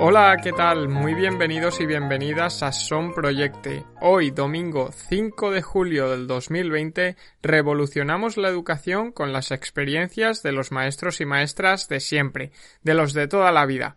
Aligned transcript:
Hola, 0.00 0.36
¿qué 0.40 0.52
tal? 0.52 0.88
Muy 0.88 1.14
bienvenidos 1.14 1.80
y 1.80 1.86
bienvenidas 1.86 2.62
a 2.62 2.70
Son 2.70 3.12
Proyecte. 3.12 3.84
Hoy, 4.00 4.30
domingo 4.30 4.92
5 4.92 5.50
de 5.50 5.60
julio 5.60 6.08
del 6.08 6.28
2020, 6.28 7.16
revolucionamos 7.42 8.36
la 8.36 8.48
educación 8.48 9.10
con 9.10 9.32
las 9.32 9.50
experiencias 9.50 10.44
de 10.44 10.52
los 10.52 10.70
maestros 10.70 11.20
y 11.20 11.24
maestras 11.24 11.88
de 11.88 11.98
siempre, 11.98 12.52
de 12.84 12.94
los 12.94 13.12
de 13.12 13.26
toda 13.26 13.50
la 13.50 13.66
vida. 13.66 13.96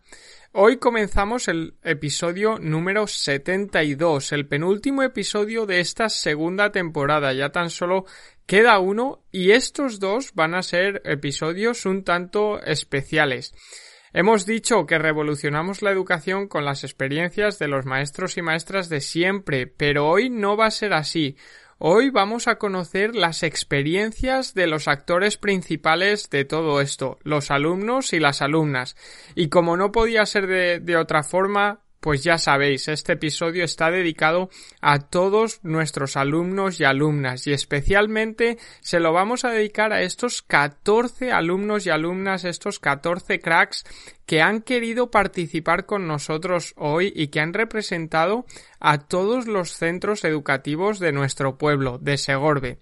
Hoy 0.53 0.77
comenzamos 0.77 1.47
el 1.47 1.75
episodio 1.83 2.57
número 2.57 3.05
72, 3.05 4.31
el 4.31 4.47
penúltimo 4.47 5.03
episodio 5.03 5.67
de 5.67 5.81
esta 5.81 6.09
segunda 6.09 6.71
temporada. 6.71 7.31
Ya 7.31 7.51
tan 7.51 7.69
solo 7.69 8.05
queda 8.47 8.79
uno 8.79 9.23
y 9.31 9.51
estos 9.51 9.99
dos 9.99 10.33
van 10.33 10.55
a 10.55 10.63
ser 10.63 11.03
episodios 11.05 11.85
un 11.85 12.03
tanto 12.03 12.59
especiales. 12.63 13.53
Hemos 14.13 14.45
dicho 14.45 14.85
que 14.85 14.97
revolucionamos 14.97 15.81
la 15.81 15.91
educación 15.91 16.49
con 16.49 16.65
las 16.65 16.83
experiencias 16.83 17.59
de 17.59 17.69
los 17.69 17.85
maestros 17.85 18.35
y 18.35 18.41
maestras 18.41 18.89
de 18.89 18.99
siempre, 18.99 19.67
pero 19.67 20.09
hoy 20.09 20.29
no 20.29 20.57
va 20.57 20.65
a 20.65 20.71
ser 20.71 20.91
así. 20.91 21.37
Hoy 21.77 22.09
vamos 22.09 22.49
a 22.49 22.57
conocer 22.57 23.15
las 23.15 23.41
experiencias 23.41 24.53
de 24.53 24.67
los 24.67 24.89
actores 24.89 25.37
principales 25.37 26.29
de 26.29 26.43
todo 26.43 26.81
esto, 26.81 27.19
los 27.23 27.51
alumnos 27.51 28.11
y 28.11 28.19
las 28.19 28.41
alumnas. 28.41 28.97
Y 29.33 29.47
como 29.47 29.77
no 29.77 29.93
podía 29.93 30.25
ser 30.25 30.45
de, 30.45 30.97
otra 30.97 31.23
forma, 31.23 31.80
pues 32.01 32.23
ya 32.23 32.39
sabéis, 32.39 32.87
este 32.87 33.13
episodio 33.13 33.63
está 33.63 33.91
dedicado 33.91 34.49
a 34.81 34.99
todos 34.99 35.59
nuestros 35.63 36.17
alumnos 36.17 36.79
y 36.79 36.83
alumnas 36.83 37.45
y 37.45 37.53
especialmente 37.53 38.57
se 38.81 38.99
lo 38.99 39.13
vamos 39.13 39.45
a 39.45 39.51
dedicar 39.51 39.93
a 39.93 40.01
estos 40.01 40.41
14 40.41 41.31
alumnos 41.31 41.85
y 41.85 41.91
alumnas, 41.91 42.43
estos 42.43 42.79
14 42.79 43.39
cracks 43.39 43.85
que 44.25 44.41
han 44.41 44.61
querido 44.61 45.11
participar 45.11 45.85
con 45.85 46.07
nosotros 46.07 46.73
hoy 46.75 47.13
y 47.15 47.27
que 47.27 47.39
han 47.39 47.53
representado 47.53 48.45
a 48.79 48.97
todos 48.97 49.45
los 49.45 49.77
centros 49.77 50.23
educativos 50.23 50.99
de 50.99 51.11
nuestro 51.11 51.57
pueblo, 51.59 51.99
de 51.99 52.17
Segorbe. 52.17 52.79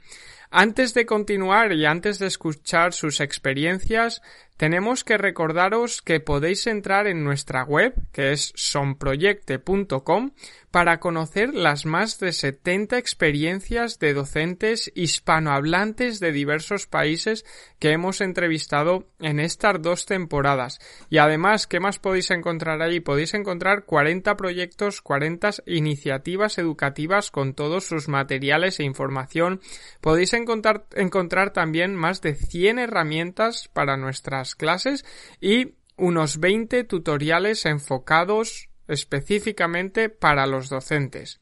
Antes 0.51 0.95
de 0.95 1.05
continuar 1.05 1.73
y 1.73 1.85
antes 1.85 2.17
de 2.17 2.25
escuchar 2.25 2.93
sus 2.93 3.19
experiencias, 3.19 4.23
tenemos 4.59 5.05
que 5.05 5.17
recordaros 5.17 6.01
que 6.01 6.19
podéis 6.19 6.67
entrar 6.67 7.07
en 7.07 7.23
nuestra 7.23 7.63
web, 7.63 7.93
que 8.11 8.33
es 8.33 8.51
sonproyecte.com, 8.57 10.31
para 10.69 10.99
conocer 10.99 11.53
las 11.53 11.85
más 11.85 12.19
de 12.19 12.33
70 12.33 12.97
experiencias 12.97 13.99
de 13.99 14.13
docentes 14.13 14.91
hispanohablantes 14.95 16.19
de 16.19 16.33
diversos 16.33 16.87
países 16.87 17.45
que 17.79 17.91
hemos 17.91 18.19
entrevistado 18.19 19.07
en 19.19 19.39
estas 19.39 19.81
dos 19.81 20.05
temporadas. 20.05 20.79
Y 21.09 21.19
además, 21.19 21.65
¿qué 21.65 21.79
más 21.79 21.97
podéis 21.97 22.29
encontrar 22.29 22.81
allí? 22.81 22.99
Podéis 22.99 23.35
encontrar 23.35 23.85
40 23.85 24.35
proyectos, 24.35 25.01
40 25.01 25.51
iniciativas 25.67 26.57
educativas 26.57 27.31
con 27.31 27.53
todos 27.53 27.85
sus 27.85 28.09
materiales 28.09 28.81
e 28.81 28.83
información. 28.83 29.61
Podéis 30.01 30.33
encontrar, 30.33 30.85
encontrar 30.95 31.53
también 31.53 31.95
más 31.95 32.21
de 32.21 32.35
100 32.35 32.79
herramientas 32.79 33.69
para 33.71 33.95
nuestras 33.95 34.48
clases 34.55 35.05
y 35.39 35.75
unos 35.97 36.39
20 36.39 36.83
tutoriales 36.85 37.65
enfocados 37.65 38.69
específicamente 38.87 40.09
para 40.09 40.47
los 40.47 40.69
docentes. 40.69 41.39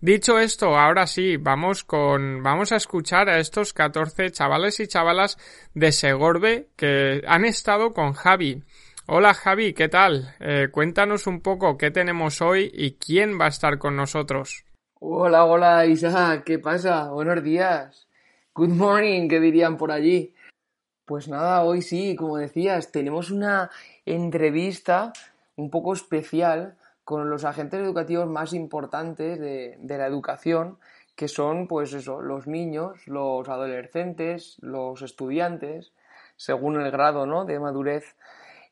Dicho 0.00 0.38
esto, 0.38 0.78
ahora 0.78 1.06
sí, 1.06 1.36
vamos 1.36 1.82
con, 1.82 2.42
vamos 2.42 2.72
a 2.72 2.76
escuchar 2.76 3.28
a 3.28 3.38
estos 3.38 3.72
14 3.72 4.30
chavales 4.30 4.80
y 4.80 4.86
chavalas 4.86 5.38
de 5.74 5.92
Segorbe 5.92 6.68
que 6.76 7.22
han 7.26 7.44
estado 7.44 7.92
con 7.92 8.12
Javi. 8.12 8.62
Hola 9.06 9.34
Javi, 9.34 9.72
¿qué 9.72 9.88
tal? 9.88 10.36
Eh, 10.40 10.68
cuéntanos 10.70 11.26
un 11.26 11.40
poco 11.40 11.76
qué 11.76 11.90
tenemos 11.90 12.40
hoy 12.42 12.70
y 12.72 12.92
quién 12.92 13.40
va 13.40 13.46
a 13.46 13.48
estar 13.48 13.78
con 13.78 13.96
nosotros. 13.96 14.64
Hola, 15.00 15.46
hola 15.46 15.86
Isaac, 15.86 16.44
¿qué 16.44 16.58
pasa? 16.58 17.10
Buenos 17.10 17.42
días. 17.42 18.06
Good 18.54 18.68
morning, 18.68 19.28
que 19.28 19.40
dirían 19.40 19.76
por 19.76 19.90
allí. 19.90 20.34
Pues 21.10 21.26
nada, 21.26 21.64
hoy 21.64 21.82
sí, 21.82 22.14
como 22.14 22.36
decías, 22.36 22.92
tenemos 22.92 23.32
una 23.32 23.68
entrevista 24.06 25.12
un 25.56 25.68
poco 25.68 25.92
especial 25.92 26.76
con 27.02 27.28
los 27.28 27.44
agentes 27.44 27.80
educativos 27.80 28.28
más 28.28 28.52
importantes 28.52 29.40
de, 29.40 29.76
la 29.98 30.06
educación, 30.06 30.78
que 31.16 31.26
son, 31.26 31.66
pues 31.66 31.94
eso, 31.94 32.20
los 32.20 32.46
niños, 32.46 33.08
los 33.08 33.48
adolescentes, 33.48 34.56
los 34.60 35.02
estudiantes, 35.02 35.92
según 36.36 36.80
el 36.80 36.92
grado 36.92 37.26
¿no? 37.26 37.44
de 37.44 37.58
madurez. 37.58 38.14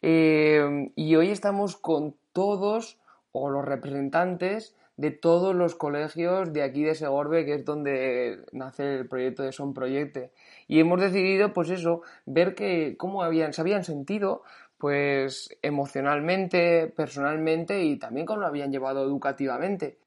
Eh, 0.00 0.92
y 0.94 1.16
hoy 1.16 1.30
estamos 1.30 1.76
con 1.76 2.14
todos, 2.32 3.00
o 3.32 3.50
los 3.50 3.64
representantes 3.64 4.76
de 4.98 5.12
todos 5.12 5.54
los 5.54 5.76
colegios 5.76 6.52
de 6.52 6.62
aquí 6.62 6.82
de 6.82 6.96
Segorbe, 6.96 7.44
que 7.44 7.54
es 7.54 7.64
donde 7.64 8.44
nace 8.50 8.96
el 8.96 9.08
proyecto 9.08 9.44
de 9.44 9.52
Son 9.52 9.72
Proyecte. 9.72 10.32
Y 10.66 10.80
hemos 10.80 11.00
decidido, 11.00 11.52
pues 11.52 11.70
eso, 11.70 12.02
ver 12.26 12.56
que 12.56 12.96
cómo 12.98 13.22
habían, 13.22 13.52
se 13.52 13.60
habían 13.60 13.84
sentido, 13.84 14.42
pues 14.76 15.56
emocionalmente, 15.62 16.88
personalmente 16.88 17.84
y 17.84 17.96
también 17.96 18.26
cómo 18.26 18.40
lo 18.40 18.48
habían 18.48 18.72
llevado 18.72 19.04
educativamente. 19.04 19.98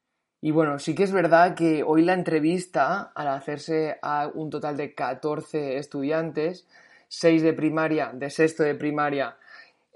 Y 0.42 0.50
bueno, 0.50 0.78
sí 0.78 0.94
que 0.94 1.04
es 1.04 1.12
verdad 1.12 1.54
que 1.54 1.82
hoy 1.82 2.02
la 2.02 2.12
entrevista, 2.12 3.12
al 3.14 3.28
hacerse 3.28 3.98
a 4.02 4.28
un 4.34 4.50
total 4.50 4.76
de 4.76 4.94
14 4.94 5.78
estudiantes, 5.78 6.68
6 7.08 7.42
de 7.42 7.54
primaria, 7.54 8.10
de 8.12 8.28
sexto 8.28 8.62
de 8.62 8.74
primaria, 8.74 9.38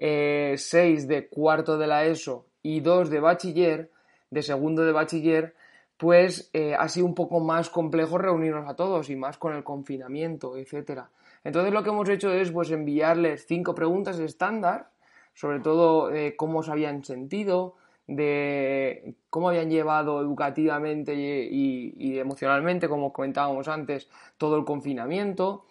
eh, 0.00 0.54
6 0.56 1.06
de 1.06 1.28
cuarto 1.28 1.76
de 1.76 1.86
la 1.86 2.06
ESO 2.06 2.46
y 2.62 2.80
2 2.80 3.10
de 3.10 3.20
bachiller, 3.20 3.90
de 4.30 4.42
segundo 4.42 4.84
de 4.84 4.92
bachiller, 4.92 5.54
pues 5.96 6.50
eh, 6.52 6.74
ha 6.78 6.88
sido 6.88 7.06
un 7.06 7.14
poco 7.14 7.40
más 7.40 7.70
complejo 7.70 8.18
reunirnos 8.18 8.68
a 8.68 8.76
todos 8.76 9.08
y 9.10 9.16
más 9.16 9.38
con 9.38 9.54
el 9.54 9.64
confinamiento, 9.64 10.56
etcétera. 10.56 11.10
Entonces 11.44 11.72
lo 11.72 11.82
que 11.82 11.90
hemos 11.90 12.08
hecho 12.08 12.32
es 12.32 12.50
pues 12.50 12.70
enviarles 12.70 13.46
cinco 13.46 13.74
preguntas 13.74 14.18
estándar, 14.18 14.90
sobre 15.32 15.60
todo 15.60 16.12
eh, 16.12 16.34
cómo 16.36 16.62
se 16.62 16.72
habían 16.72 17.04
sentido, 17.04 17.76
de 18.06 19.14
cómo 19.30 19.48
habían 19.48 19.70
llevado 19.70 20.20
educativamente 20.20 21.14
y, 21.14 22.18
emocionalmente, 22.18 22.88
como 22.88 23.12
comentábamos 23.12 23.68
antes, 23.68 24.08
todo 24.38 24.56
el 24.56 24.64
confinamiento. 24.64 25.64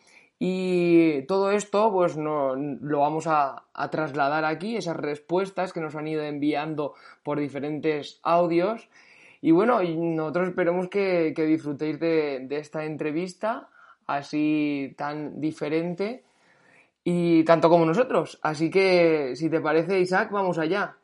Y 0.48 1.24
todo 1.24 1.50
esto, 1.50 1.92
pues 1.92 2.18
no, 2.18 2.56
lo 2.56 3.00
vamos 3.00 3.26
a, 3.26 3.64
trasladar 3.90 4.46
aquí, 4.46 4.78
esas 4.78 4.96
respuestas 4.96 5.74
que 5.74 5.80
nos 5.80 5.96
han 5.96 6.08
ido 6.08 6.22
enviando 6.22 6.94
por 7.24 7.40
diferentes 7.40 8.20
audios. 8.22 8.88
Y 9.42 9.50
bueno, 9.50 9.82
nosotros 9.82 10.50
esperemos 10.50 10.88
que, 10.88 11.34
disfrutéis 11.36 12.00
de, 12.00 12.46
esta 12.52 12.86
entrevista 12.86 13.70
así 14.06 14.94
tan 14.96 15.42
diferente 15.42 16.24
y 17.04 17.44
tanto 17.44 17.68
como 17.68 17.88
nosotros. 17.88 18.38
Así 18.44 18.70
que, 18.70 19.36
si 19.36 19.50
te 19.50 19.62
parece, 19.62 20.00
Isaac, 20.00 20.30
vamos 20.32 20.60
allá. 20.60 20.96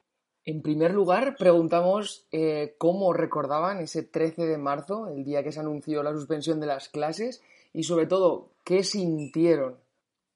En 0.46 0.62
primer 0.62 0.94
lugar, 0.94 1.36
preguntamos 1.36 2.28
eh, 2.32 2.76
cómo 2.78 3.12
recordaban 3.12 3.80
ese 3.80 4.04
13 4.04 4.46
de 4.46 4.60
marzo, 4.60 5.08
el 5.08 5.24
día 5.24 5.42
que 5.42 5.52
se 5.52 5.62
anunció 5.62 6.04
la 6.04 6.12
suspensión 6.12 6.60
de 6.60 6.68
las 6.68 6.90
clases, 6.90 7.42
y 7.73 7.83
sobre 7.83 8.06
todo, 8.06 8.53
¿qué 8.63 8.83
sintieron? 8.83 9.77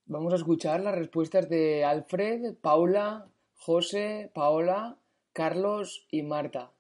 Vamos 0.05 0.33
a 0.33 0.37
escuchar 0.37 0.81
las 0.81 0.95
respuestas 0.95 1.49
de 1.49 1.83
Alfred, 1.83 2.55
Paula, 2.61 3.27
José, 3.55 4.31
Paola, 4.33 4.97
Carlos 5.33 6.05
y 6.11 6.21
Marta. 6.21 6.71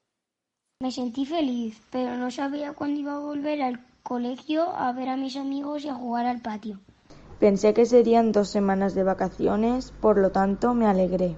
Me 0.79 0.91
sentí 0.91 1.25
feliz, 1.25 1.81
pero 1.91 2.17
no 2.17 2.29
sabía 2.29 2.73
cuándo 2.73 2.99
iba 2.99 3.15
a 3.15 3.19
volver 3.19 3.61
al 3.61 3.85
colegio 4.03 4.69
a 4.69 4.91
ver 4.93 5.09
a 5.09 5.17
mis 5.17 5.35
amigos 5.35 5.85
y 5.85 5.89
a 5.89 5.95
jugar 5.95 6.25
al 6.27 6.41
patio. 6.41 6.79
Pensé 7.39 7.73
que 7.73 7.85
serían 7.85 8.31
dos 8.31 8.49
semanas 8.49 8.93
de 8.95 9.03
vacaciones, 9.03 9.91
por 10.01 10.17
lo 10.17 10.31
tanto 10.31 10.73
me 10.73 10.85
alegré. 10.85 11.35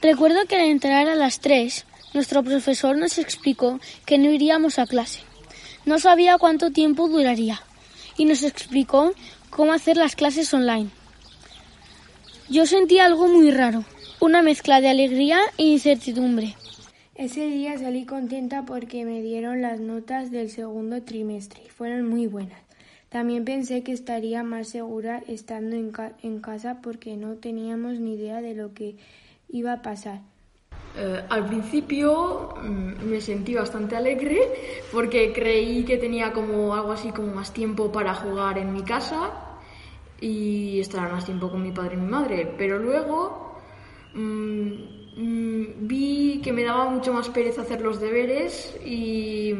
Recuerdo 0.00 0.46
que 0.48 0.56
al 0.56 0.66
entrar 0.68 1.08
a 1.08 1.16
las 1.16 1.40
tres, 1.40 1.86
nuestro 2.14 2.42
profesor 2.42 2.96
nos 2.96 3.18
explicó 3.18 3.80
que 4.06 4.18
no 4.18 4.30
iríamos 4.30 4.78
a 4.78 4.86
clase. 4.86 5.22
No 5.84 5.98
sabía 5.98 6.38
cuánto 6.38 6.70
tiempo 6.70 7.08
duraría 7.08 7.60
y 8.18 8.26
nos 8.26 8.42
explicó 8.42 9.12
cómo 9.48 9.72
hacer 9.72 9.96
las 9.96 10.14
clases 10.14 10.52
online. 10.52 10.90
Yo 12.50 12.66
sentí 12.66 12.98
algo 12.98 13.28
muy 13.28 13.50
raro, 13.50 13.84
una 14.20 14.42
mezcla 14.42 14.80
de 14.80 14.88
alegría 14.88 15.38
e 15.56 15.64
incertidumbre. 15.64 16.54
Ese 17.14 17.46
día 17.46 17.76
salí 17.78 18.04
contenta 18.04 18.64
porque 18.64 19.04
me 19.04 19.22
dieron 19.22 19.62
las 19.62 19.80
notas 19.80 20.30
del 20.30 20.50
segundo 20.50 21.02
trimestre 21.02 21.62
y 21.66 21.68
fueron 21.68 22.08
muy 22.08 22.26
buenas. 22.26 22.60
También 23.08 23.44
pensé 23.44 23.82
que 23.82 23.92
estaría 23.92 24.42
más 24.42 24.68
segura 24.68 25.22
estando 25.26 25.76
en, 25.76 25.92
en, 26.22 26.40
casa 26.40 26.80
porque 26.82 27.16
no 27.16 27.34
teníamos 27.36 28.00
ni 28.00 28.14
idea 28.14 28.42
de 28.42 28.54
lo 28.54 28.74
que 28.74 28.96
iba 29.48 29.72
a 29.72 29.82
pasar. 29.82 30.20
Eh, 30.98 31.24
al 31.28 31.46
principio 31.46 32.54
mm, 32.62 33.04
me 33.08 33.20
sentí 33.20 33.54
bastante 33.54 33.94
alegre 33.96 34.40
porque 34.90 35.32
creí 35.32 35.84
que 35.84 35.96
tenía 35.96 36.32
como 36.32 36.74
algo 36.74 36.92
así 36.92 37.12
como 37.12 37.32
más 37.34 37.52
tiempo 37.52 37.92
para 37.92 38.14
jugar 38.14 38.58
en 38.58 38.72
mi 38.72 38.82
casa 38.82 39.30
y 40.20 40.80
estar 40.80 41.10
más 41.12 41.24
tiempo 41.24 41.50
con 41.50 41.62
mi 41.62 41.70
padre 41.70 41.94
y 41.94 41.98
mi 41.98 42.08
madre. 42.08 42.54
Pero 42.58 42.78
luego 42.78 43.56
mm, 44.14 44.98
Mm, 45.18 45.88
vi 45.88 46.40
que 46.40 46.52
me 46.52 46.62
daba 46.62 46.88
mucho 46.88 47.12
más 47.12 47.28
pereza 47.28 47.62
hacer 47.62 47.80
los 47.80 47.98
deberes 48.00 48.76
y 48.84 49.52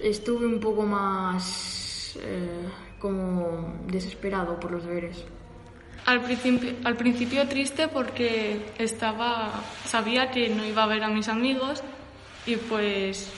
estuve 0.00 0.46
un 0.46 0.60
poco 0.60 0.84
más 0.84 2.16
eh, 2.22 2.68
como 3.00 3.74
desesperado 3.88 4.60
por 4.60 4.70
los 4.70 4.84
deberes. 4.84 5.24
Al 6.08 6.22
principio, 6.96 7.46
triste 7.48 7.86
porque 7.86 8.62
estaba, 8.78 9.62
sabía 9.84 10.30
que 10.30 10.48
no 10.48 10.64
iba 10.64 10.84
a 10.84 10.86
ver 10.86 11.02
a 11.02 11.10
mis 11.10 11.28
amigos 11.28 11.82
y 12.46 12.56
pues 12.56 13.30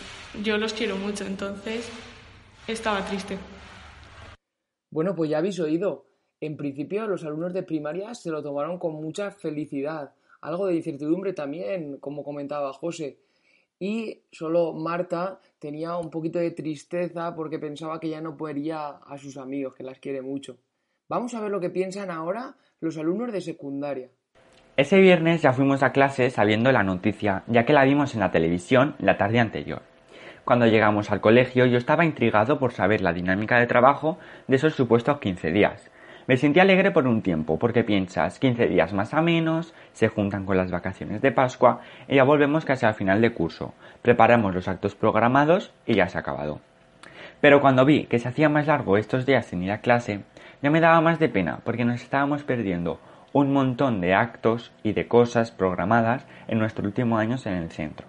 yo 0.44 0.56
los 0.56 0.72
quiero 0.72 0.94
mucho, 0.94 1.26
entonces 1.26 1.90
estaba 2.69 3.05
triste. 3.05 3.38
Bueno, 4.88 5.17
pues 5.17 5.31
ya 5.31 5.38
habéis 5.38 5.58
oído. 5.58 6.06
En 6.40 6.56
principio 6.56 7.08
los 7.08 7.25
alumnos 7.25 7.52
de 7.52 7.64
primaria 7.64 8.14
se 8.14 8.31
lo 8.31 8.40
tomaron 8.40 8.78
con 8.78 8.94
mucha 8.94 9.32
felicidad 9.32 10.12
algo 10.40 10.69
de 10.69 10.76
incertidumbre 10.76 11.32
también, 11.32 11.96
como 11.99 12.23
comentaba 12.23 12.73
José. 12.73 13.19
Y 13.81 14.20
solo 14.31 14.75
Marta 14.75 15.40
tenía 15.58 15.96
un 15.96 16.08
poquito 16.08 16.38
de 16.38 16.52
tristeza 16.52 17.34
porque 17.34 17.58
pensaba 17.58 17.99
que 17.99 18.11
ya 18.11 18.20
no 18.20 18.37
podría 18.37 18.90
a 18.90 19.19
sus 19.19 19.37
amigos, 19.38 19.75
que 19.75 19.82
las 19.82 19.99
quiere 19.99 20.23
mucho. 20.23 20.56
Vamos 21.10 21.34
a 21.34 21.40
ver 21.40 21.50
lo 21.50 21.58
que 21.58 21.70
piensan 21.70 22.08
ahora 22.08 22.54
los 22.80 22.96
alumnos 22.96 23.32
de 23.32 23.40
secundaria. 23.40 24.10
Ese 24.76 25.00
viernes 25.00 25.42
ya 25.42 25.52
fuimos 25.52 25.82
a 25.82 25.90
clase 25.90 26.30
sabiendo 26.30 26.70
la 26.70 26.84
noticia, 26.84 27.42
ya 27.48 27.64
que 27.64 27.72
la 27.72 27.82
vimos 27.82 28.14
en 28.14 28.20
la 28.20 28.30
televisión 28.30 28.94
la 29.00 29.18
tarde 29.18 29.40
anterior. 29.40 29.82
Cuando 30.44 30.66
llegamos 30.66 31.10
al 31.10 31.20
colegio 31.20 31.66
yo 31.66 31.78
estaba 31.78 32.04
intrigado 32.04 32.60
por 32.60 32.72
saber 32.72 33.00
la 33.00 33.12
dinámica 33.12 33.58
de 33.58 33.66
trabajo 33.66 34.18
de 34.46 34.54
esos 34.54 34.76
supuestos 34.76 35.18
15 35.18 35.50
días, 35.50 35.90
me 36.28 36.36
sentí 36.36 36.60
alegre 36.60 36.92
por 36.92 37.08
un 37.08 37.22
tiempo, 37.22 37.58
porque 37.58 37.82
piensas 37.82 38.38
15 38.38 38.68
días 38.68 38.92
más 38.92 39.12
a 39.12 39.20
menos, 39.20 39.74
se 39.92 40.06
juntan 40.06 40.46
con 40.46 40.56
las 40.56 40.70
vacaciones 40.70 41.20
de 41.20 41.32
Pascua 41.32 41.80
y 42.06 42.14
ya 42.14 42.22
volvemos 42.22 42.64
casi 42.64 42.86
al 42.86 42.94
final 42.94 43.20
de 43.20 43.34
curso. 43.34 43.74
Preparamos 44.00 44.54
los 44.54 44.68
actos 44.68 44.94
programados 44.94 45.72
y 45.86 45.96
ya 45.96 46.08
se 46.08 46.18
ha 46.18 46.20
acabado. 46.20 46.60
Pero 47.40 47.60
cuando 47.60 47.84
vi 47.84 48.04
que 48.04 48.18
se 48.18 48.28
hacía 48.28 48.48
más 48.48 48.66
largo 48.66 48.96
estos 48.96 49.24
días 49.24 49.46
sin 49.46 49.62
ir 49.62 49.72
a 49.72 49.80
clase, 49.80 50.20
ya 50.62 50.70
me 50.70 50.80
daba 50.80 51.00
más 51.00 51.18
de 51.18 51.28
pena, 51.28 51.60
porque 51.64 51.84
nos 51.84 52.02
estábamos 52.02 52.42
perdiendo 52.44 53.00
un 53.32 53.52
montón 53.52 54.00
de 54.00 54.14
actos 54.14 54.72
y 54.82 54.92
de 54.92 55.06
cosas 55.06 55.50
programadas 55.50 56.26
en 56.48 56.58
nuestro 56.58 56.84
último 56.84 57.18
año 57.18 57.36
en 57.44 57.54
el 57.54 57.70
centro. 57.70 58.06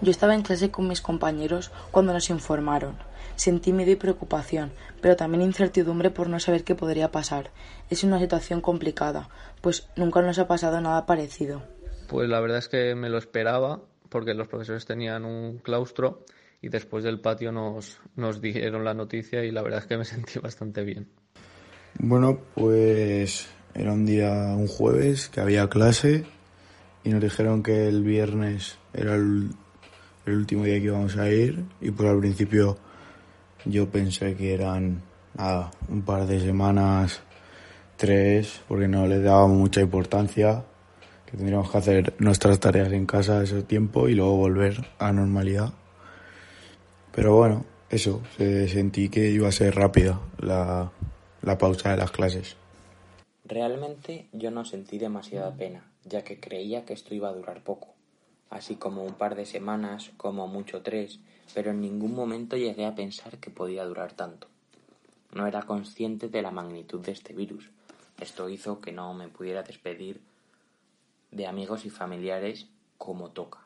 Yo 0.00 0.10
estaba 0.10 0.34
en 0.34 0.42
clase 0.42 0.70
con 0.70 0.86
mis 0.86 1.00
compañeros 1.00 1.72
cuando 1.90 2.12
nos 2.12 2.30
informaron. 2.30 2.96
Sentí 3.34 3.72
miedo 3.72 3.90
y 3.90 3.96
preocupación, 3.96 4.72
pero 5.00 5.16
también 5.16 5.42
incertidumbre 5.42 6.10
por 6.10 6.28
no 6.28 6.38
saber 6.38 6.64
qué 6.64 6.74
podría 6.74 7.10
pasar. 7.10 7.50
Es 7.90 8.04
una 8.04 8.18
situación 8.20 8.60
complicada, 8.60 9.28
pues 9.60 9.88
nunca 9.96 10.22
nos 10.22 10.38
ha 10.38 10.46
pasado 10.46 10.80
nada 10.80 11.06
parecido. 11.06 11.62
Pues 12.08 12.28
la 12.28 12.40
verdad 12.40 12.58
es 12.58 12.68
que 12.68 12.94
me 12.94 13.08
lo 13.08 13.18
esperaba, 13.18 13.80
porque 14.08 14.34
los 14.34 14.48
profesores 14.48 14.86
tenían 14.86 15.24
un 15.24 15.58
claustro 15.58 16.24
y 16.60 16.68
después 16.68 17.04
del 17.04 17.20
patio 17.20 17.52
nos, 17.52 18.00
nos 18.16 18.40
dieron 18.40 18.84
la 18.84 18.94
noticia 18.94 19.44
y 19.44 19.50
la 19.50 19.62
verdad 19.62 19.80
es 19.80 19.86
que 19.86 19.96
me 19.96 20.04
sentí 20.04 20.38
bastante 20.38 20.84
bien. 20.84 21.08
Bueno, 21.94 22.38
pues 22.54 23.48
era 23.74 23.92
un 23.92 24.06
día, 24.06 24.30
un 24.56 24.66
jueves, 24.68 25.28
que 25.28 25.40
había 25.40 25.68
clase 25.68 26.24
y 27.04 27.10
nos 27.10 27.22
dijeron 27.22 27.62
que 27.62 27.88
el 27.88 28.02
viernes 28.02 28.78
era 28.92 29.14
el 29.14 29.54
último 30.26 30.64
día 30.64 30.74
que 30.74 30.86
íbamos 30.86 31.16
a 31.16 31.30
ir 31.30 31.64
y 31.80 31.90
pues 31.90 32.08
al 32.08 32.18
principio 32.18 32.76
yo 33.64 33.88
pensé 33.88 34.34
que 34.34 34.54
eran 34.54 35.02
un 35.88 36.02
par 36.02 36.26
de 36.26 36.40
semanas, 36.40 37.20
tres, 37.96 38.60
porque 38.66 38.88
no 38.88 39.06
le 39.06 39.20
daba 39.20 39.46
mucha 39.46 39.80
importancia, 39.80 40.64
que 41.26 41.36
tendríamos 41.36 41.70
que 41.70 41.78
hacer 41.78 42.14
nuestras 42.18 42.58
tareas 42.58 42.92
en 42.92 43.06
casa 43.06 43.42
ese 43.42 43.62
tiempo 43.62 44.08
y 44.08 44.14
luego 44.14 44.36
volver 44.36 44.86
a 44.98 45.12
normalidad. 45.12 45.72
Pero 47.14 47.36
bueno, 47.36 47.64
eso, 47.90 48.22
sentí 48.36 49.08
que 49.08 49.30
iba 49.30 49.48
a 49.48 49.52
ser 49.52 49.74
rápida 49.74 50.20
la, 50.38 50.90
la 51.42 51.58
pausa 51.58 51.90
de 51.90 51.96
las 51.96 52.10
clases. 52.10 52.56
Realmente 53.44 54.28
yo 54.32 54.50
no 54.50 54.64
sentí 54.64 54.98
demasiada 54.98 55.54
pena, 55.54 55.84
ya 56.04 56.22
que 56.22 56.38
creía 56.38 56.84
que 56.84 56.92
esto 56.92 57.14
iba 57.14 57.28
a 57.28 57.34
durar 57.34 57.62
poco 57.62 57.94
así 58.50 58.76
como 58.76 59.04
un 59.04 59.14
par 59.14 59.34
de 59.34 59.46
semanas, 59.46 60.10
como 60.16 60.46
mucho 60.46 60.82
tres, 60.82 61.20
pero 61.54 61.70
en 61.70 61.80
ningún 61.80 62.14
momento 62.14 62.56
llegué 62.56 62.86
a 62.86 62.94
pensar 62.94 63.38
que 63.38 63.50
podía 63.50 63.84
durar 63.84 64.12
tanto. 64.12 64.48
No 65.34 65.46
era 65.46 65.62
consciente 65.62 66.28
de 66.28 66.42
la 66.42 66.50
magnitud 66.50 67.00
de 67.00 67.12
este 67.12 67.34
virus. 67.34 67.70
Esto 68.20 68.48
hizo 68.48 68.80
que 68.80 68.92
no 68.92 69.12
me 69.14 69.28
pudiera 69.28 69.62
despedir 69.62 70.20
de 71.30 71.46
amigos 71.46 71.84
y 71.84 71.90
familiares 71.90 72.66
como 72.96 73.30
toca. 73.30 73.60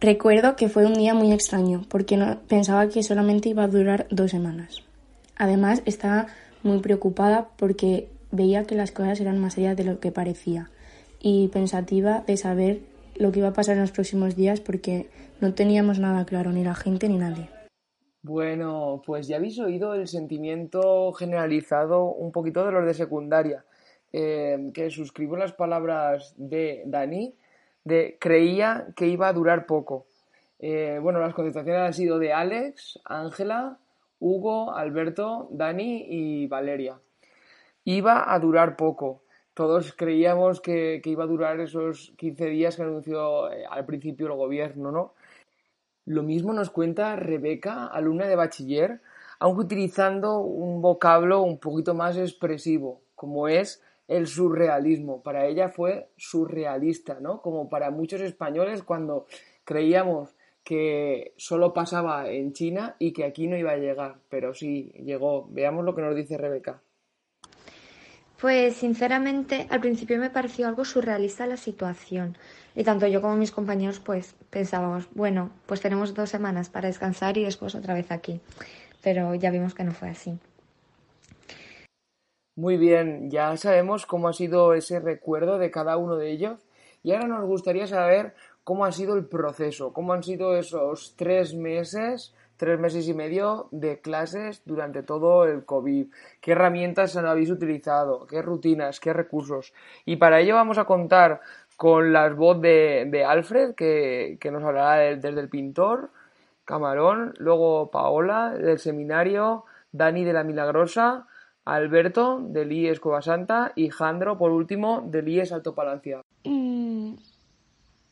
Recuerdo 0.00 0.56
que 0.56 0.68
fue 0.68 0.86
un 0.86 0.94
día 0.94 1.12
muy 1.12 1.32
extraño, 1.32 1.84
porque 1.88 2.16
no, 2.16 2.40
pensaba 2.48 2.88
que 2.88 3.02
solamente 3.02 3.48
iba 3.48 3.64
a 3.64 3.68
durar 3.68 4.06
dos 4.10 4.30
semanas. 4.30 4.82
Además, 5.36 5.82
estaba 5.84 6.28
muy 6.62 6.78
preocupada 6.80 7.48
porque 7.56 8.08
veía 8.30 8.64
que 8.64 8.74
las 8.74 8.92
cosas 8.92 9.20
eran 9.20 9.38
más 9.38 9.58
allá 9.58 9.74
de 9.74 9.84
lo 9.84 10.00
que 10.00 10.12
parecía 10.12 10.70
y 11.20 11.48
pensativa 11.48 12.22
de 12.26 12.36
saber 12.36 12.80
lo 13.16 13.32
que 13.32 13.40
iba 13.40 13.48
a 13.48 13.52
pasar 13.52 13.76
en 13.76 13.82
los 13.82 13.92
próximos 13.92 14.36
días 14.36 14.60
porque 14.60 15.08
no 15.40 15.54
teníamos 15.54 15.98
nada 15.98 16.24
claro, 16.24 16.52
ni 16.52 16.64
la 16.64 16.74
gente 16.74 17.08
ni 17.08 17.18
nadie. 17.18 17.48
Bueno, 18.22 19.02
pues 19.06 19.28
ya 19.28 19.36
habéis 19.36 19.58
oído 19.58 19.94
el 19.94 20.08
sentimiento 20.08 21.12
generalizado 21.12 22.04
un 22.04 22.32
poquito 22.32 22.64
de 22.64 22.72
los 22.72 22.84
de 22.84 22.94
secundaria, 22.94 23.64
eh, 24.12 24.70
que 24.74 24.90
suscribo 24.90 25.36
las 25.36 25.52
palabras 25.52 26.34
de 26.36 26.82
Dani, 26.86 27.34
de 27.84 28.18
creía 28.20 28.88
que 28.96 29.06
iba 29.06 29.28
a 29.28 29.32
durar 29.32 29.66
poco. 29.66 30.06
Eh, 30.58 30.98
bueno, 31.00 31.20
las 31.20 31.34
contestaciones 31.34 31.80
han 31.80 31.94
sido 31.94 32.18
de 32.18 32.32
Alex, 32.32 33.00
Ángela, 33.04 33.78
Hugo, 34.20 34.74
Alberto, 34.74 35.48
Dani 35.50 36.06
y 36.08 36.46
Valeria. 36.46 37.00
Iba 37.84 38.32
a 38.32 38.38
durar 38.38 38.76
poco 38.76 39.22
todos 39.58 39.92
creíamos 39.92 40.60
que, 40.60 41.02
iba 41.04 41.24
a 41.24 41.26
durar 41.26 41.58
esos 41.58 42.12
15 42.16 42.46
días 42.46 42.76
que 42.76 42.82
anunció 42.82 43.50
eh, 43.50 43.64
al 43.68 43.84
principio 43.86 44.28
el 44.28 44.34
gobierno, 44.34 44.92
¿no? 44.92 45.14
Lo 46.04 46.22
mismo 46.22 46.52
nos 46.52 46.70
cuenta 46.70 47.16
Rebeca, 47.16 47.88
alumna 47.88 48.28
de 48.28 48.36
bachiller, 48.36 49.00
aunque 49.40 49.62
utilizando 49.62 50.38
un 50.38 50.80
vocablo 50.80 51.42
un 51.42 51.58
poquito 51.58 51.92
más 51.92 52.16
expresivo, 52.16 53.02
como 53.16 53.48
es 53.48 53.82
el 54.06 54.28
surrealismo. 54.28 55.24
Para 55.24 55.46
ella 55.46 55.70
fue 55.70 56.08
surrealista, 56.16 57.18
¿no? 57.20 57.42
Como 57.42 57.68
para 57.68 57.90
muchos 57.90 58.20
españoles 58.20 58.84
cuando 58.84 59.26
creíamos 59.64 60.36
que 60.68 61.32
solo 61.38 61.72
pasaba 61.72 62.28
en 62.28 62.52
China 62.52 62.94
y 62.98 63.14
que 63.14 63.24
aquí 63.24 63.46
no 63.46 63.56
iba 63.56 63.70
a 63.70 63.78
llegar, 63.78 64.16
pero 64.28 64.52
sí 64.52 64.92
llegó. 65.02 65.48
Veamos 65.48 65.82
lo 65.82 65.94
que 65.94 66.02
nos 66.02 66.14
dice 66.14 66.36
Rebeca. 66.36 66.82
Pues 68.38 68.76
sinceramente 68.76 69.66
al 69.70 69.80
principio 69.80 70.18
me 70.18 70.28
pareció 70.28 70.68
algo 70.68 70.84
surrealista 70.84 71.46
la 71.46 71.56
situación 71.56 72.36
y 72.74 72.84
tanto 72.84 73.06
yo 73.06 73.22
como 73.22 73.36
mis 73.36 73.50
compañeros 73.50 73.98
pues 73.98 74.36
pensábamos, 74.50 75.08
bueno, 75.14 75.48
pues 75.64 75.80
tenemos 75.80 76.12
dos 76.12 76.28
semanas 76.28 76.68
para 76.68 76.88
descansar 76.88 77.38
y 77.38 77.44
después 77.44 77.74
otra 77.74 77.94
vez 77.94 78.12
aquí, 78.12 78.42
pero 79.02 79.34
ya 79.34 79.50
vimos 79.50 79.74
que 79.74 79.84
no 79.84 79.92
fue 79.92 80.10
así. 80.10 80.38
Muy 82.56 82.76
bien, 82.76 83.30
ya 83.30 83.56
sabemos 83.56 84.04
cómo 84.04 84.28
ha 84.28 84.34
sido 84.34 84.74
ese 84.74 85.00
recuerdo 85.00 85.56
de 85.56 85.70
cada 85.70 85.96
uno 85.96 86.16
de 86.16 86.30
ellos 86.30 86.60
y 87.02 87.12
ahora 87.12 87.26
nos 87.26 87.46
gustaría 87.46 87.86
saber 87.86 88.34
cómo 88.68 88.84
ha 88.84 88.92
sido 88.92 89.16
el 89.16 89.24
proceso, 89.24 89.94
cómo 89.94 90.12
han 90.12 90.22
sido 90.22 90.54
esos 90.54 91.14
tres 91.16 91.54
meses, 91.54 92.34
tres 92.58 92.78
meses 92.78 93.08
y 93.08 93.14
medio 93.14 93.68
de 93.70 94.02
clases 94.02 94.60
durante 94.66 95.02
todo 95.02 95.46
el 95.46 95.64
COVID, 95.64 96.08
qué 96.42 96.52
herramientas 96.52 97.16
habéis 97.16 97.50
utilizado, 97.50 98.26
qué 98.26 98.42
rutinas, 98.42 99.00
qué 99.00 99.14
recursos. 99.14 99.72
Y 100.04 100.16
para 100.16 100.40
ello 100.40 100.54
vamos 100.54 100.76
a 100.76 100.84
contar 100.84 101.40
con 101.78 102.12
las 102.12 102.36
voz 102.36 102.60
de, 102.60 103.24
Alfred, 103.26 103.74
que, 103.74 104.38
nos 104.52 104.62
hablará 104.62 105.16
desde 105.16 105.40
el 105.40 105.48
pintor, 105.48 106.10
Camarón, 106.66 107.32
luego 107.38 107.90
Paola 107.90 108.50
del 108.50 108.78
seminario, 108.78 109.64
Dani 109.92 110.24
de 110.26 110.34
la 110.34 110.44
Milagrosa, 110.44 111.26
Alberto 111.64 112.38
del 112.42 112.70
IES 112.70 113.00
Santa 113.22 113.72
y 113.76 113.88
Jandro, 113.88 114.36
por 114.36 114.50
último, 114.50 115.02
del 115.06 115.26
IES 115.26 115.52
Alto 115.52 115.74
Palancia. 115.74 116.20
Mm, 116.44 116.67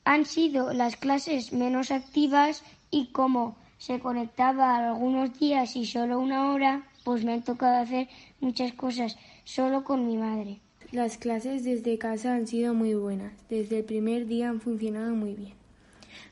han 0.07 0.25
sido 0.25 0.73
las 0.73 0.97
clases 0.97 1.53
menos 1.53 1.91
activas 1.91 2.63
y 2.93 3.09
como 3.09 3.57
se 3.77 3.99
conectaba 3.99 4.77
algunos 4.77 5.37
días 5.37 5.75
y 5.75 5.85
solo 5.85 6.21
una 6.21 6.53
hora, 6.53 6.87
pues 7.05 7.25
me 7.25 7.33
han 7.33 7.43
tocado 7.43 7.83
hacer 7.83 8.09
muchas 8.41 8.73
cosas 8.73 9.19
solo 9.43 9.83
con 9.83 10.07
mi 10.07 10.17
madre. 10.17 10.61
Las 10.93 11.19
clases 11.19 11.65
desde 11.65 11.99
casa 11.99 12.37
han 12.37 12.47
sido 12.47 12.73
muy 12.73 12.95
buenas. 12.95 13.33
Desde 13.51 13.81
el 13.81 13.85
primer 13.85 14.29
día 14.29 14.49
han 14.49 14.61
funcionado 14.61 15.13
muy 15.13 15.35
bien. 15.35 15.55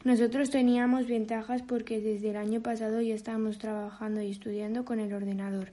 Nosotros 0.05 0.51
teníamos 0.51 1.09
ventajas 1.09 1.63
porque 1.63 2.01
desde 2.01 2.31
el 2.31 2.37
año 2.37 2.61
pasado 2.61 3.01
ya 3.01 3.15
estábamos 3.15 3.59
trabajando 3.59 4.23
y 4.23 4.31
estudiando 4.31 4.85
con 4.85 5.01
el 5.01 5.13
ordenador. 5.13 5.73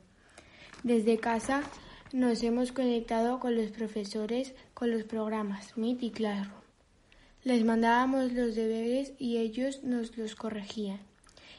Desde 0.81 1.19
casa 1.19 1.61
nos 2.13 2.41
hemos 2.41 2.71
conectado 2.71 3.39
con 3.39 3.55
los 3.55 3.69
profesores 3.69 4.55
con 4.73 4.89
los 4.89 5.03
programas 5.03 5.77
Meet 5.77 6.01
y 6.01 6.09
Classroom. 6.09 6.60
Les 7.43 7.65
mandábamos 7.65 8.33
los 8.33 8.53
deberes 8.55 9.13
y 9.17 9.37
ellos 9.37 9.83
nos 9.83 10.15
los 10.17 10.35
corregían. 10.35 10.99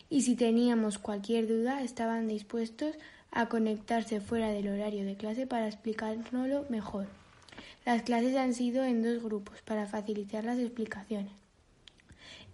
Y 0.09 0.23
si 0.23 0.37
teníamos 0.37 0.99
cualquier 0.99 1.49
duda, 1.49 1.83
estaban 1.83 2.29
dispuestos 2.29 2.97
a 3.33 3.49
conectarse 3.49 4.21
fuera 4.21 4.51
del 4.51 4.69
horario 4.69 5.05
de 5.05 5.17
clase 5.17 5.47
para 5.47 5.67
explicárnoslo 5.67 6.67
mejor. 6.69 7.09
Las 7.85 8.03
clases 8.03 8.37
han 8.37 8.55
sido 8.55 8.85
en 8.85 9.03
dos 9.03 9.23
grupos 9.23 9.61
para 9.62 9.87
facilitar 9.87 10.45
las 10.45 10.59
explicaciones. 10.59 11.33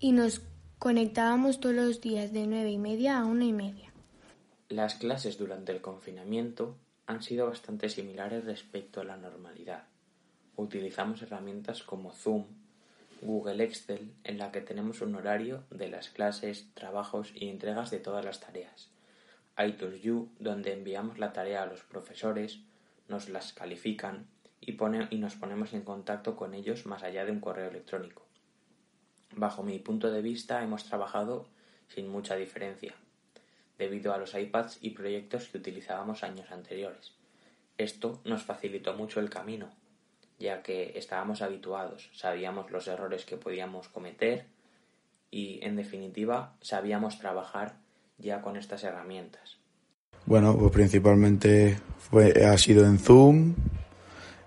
Y 0.01 0.13
nos 0.13 0.41
conectábamos 0.79 1.61
todos 1.61 1.75
los 1.75 2.01
días 2.01 2.33
de 2.33 2.47
nueve 2.47 2.71
y 2.71 2.79
media 2.79 3.19
a 3.19 3.27
una 3.27 3.45
y 3.45 3.53
media. 3.53 3.93
Las 4.71 4.95
clases 4.95 5.37
durante 5.37 5.73
el 5.73 5.81
confinamiento 5.81 6.77
han 7.07 7.23
sido 7.23 7.47
bastante 7.47 7.89
similares 7.89 8.45
respecto 8.45 9.01
a 9.01 9.05
la 9.05 9.17
normalidad. 9.17 9.85
Utilizamos 10.57 11.23
herramientas 11.23 11.83
como 11.83 12.13
Zoom, 12.13 12.45
Google 13.23 13.65
Excel, 13.65 14.13
en 14.25 14.39
la 14.39 14.53
que 14.53 14.61
tenemos 14.61 15.01
un 15.01 15.15
horario 15.15 15.65
de 15.71 15.89
las 15.89 16.09
clases, 16.09 16.73
trabajos 16.75 17.33
y 17.35 17.49
entregas 17.49 17.91
de 17.91 18.01
todas 18.01 18.25
las 18.25 18.41
tareas 18.41 18.91
iTunes 19.59 20.05
U, 20.07 20.31
donde 20.39 20.73
enviamos 20.73 21.19
la 21.19 21.33
tarea 21.33 21.63
a 21.63 21.67
los 21.67 21.83
profesores, 21.83 22.61
nos 23.09 23.29
las 23.29 23.53
califican 23.53 24.29
y, 24.61 24.77
y 25.11 25.19
nos 25.19 25.35
ponemos 25.35 25.73
en 25.75 25.83
contacto 25.83 26.37
con 26.37 26.55
ellos 26.55 26.87
más 26.87 27.03
allá 27.03 27.25
de 27.25 27.33
un 27.33 27.41
correo 27.41 27.69
electrónico. 27.69 28.25
Bajo 29.35 29.63
mi 29.63 29.79
punto 29.79 30.11
de 30.11 30.23
vista 30.23 30.63
hemos 30.63 30.85
trabajado 30.85 31.49
sin 31.89 32.09
mucha 32.09 32.37
diferencia, 32.37 32.95
debido 33.79 34.13
a 34.13 34.19
los 34.19 34.35
iPads 34.35 34.79
y 34.81 34.91
proyectos 34.91 35.49
que 35.49 35.59
utilizábamos 35.59 36.23
años 36.23 36.51
anteriores. 36.51 37.13
Esto 37.79 38.21
nos 38.25 38.43
facilitó 38.43 38.95
mucho 38.95 39.21
el 39.21 39.31
camino, 39.31 39.71
ya 40.39 40.63
que 40.63 40.93
estábamos 40.97 41.43
habituados, 41.43 42.11
sabíamos 42.15 42.71
los 42.71 42.87
errores 42.89 43.25
que 43.25 43.37
podíamos 43.37 43.89
cometer 43.89 44.47
y, 45.31 45.61
en 45.63 45.77
definitiva, 45.77 46.55
sabíamos 46.61 47.19
trabajar 47.19 47.77
ya 48.19 48.41
con 48.41 48.57
estas 48.57 48.85
herramientas? 48.85 49.59
Bueno, 50.27 50.57
pues 50.57 50.73
principalmente 50.73 51.79
fue, 51.99 52.45
ha 52.45 52.57
sido 52.59 52.85
en 52.85 52.99
Zoom, 52.99 53.55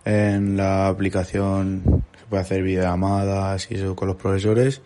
en 0.05 0.57
la 0.57 0.87
aplicación 0.87 2.03
se 2.19 2.25
puede 2.25 2.41
hacer 2.41 2.63
videollamadas 2.63 3.69
y 3.71 3.75
eso 3.75 3.95
con 3.95 4.07
los 4.07 4.17
profesores 4.17 4.81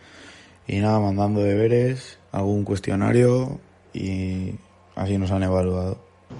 y 0.67 0.79
nada, 0.79 0.99
mandando 0.99 1.41
deberes, 1.41 2.17
algún 2.31 2.63
cuestionario 2.63 3.59
y 3.93 4.55
así 4.95 5.17
nos 5.17 5.31
han 5.31 5.43
evaluado. 5.43 5.97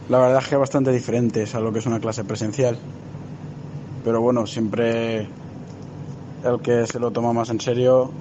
La 0.10 0.20
verdad 0.20 0.42
es 0.42 0.48
que 0.48 0.56
es 0.56 0.60
bastante 0.60 0.92
diferente 0.92 1.46
a 1.54 1.60
lo 1.60 1.72
que 1.72 1.80
es 1.80 1.86
una 1.86 2.00
clase 2.00 2.24
presencial, 2.24 2.78
pero 4.06 4.22
bueno, 4.22 4.46
siempre 4.46 5.28
el 6.44 6.62
que 6.64 6.86
se 6.86 7.00
lo 7.00 7.12
toma 7.12 7.34
más 7.34 7.50
en 7.50 7.60
serio 7.60 8.12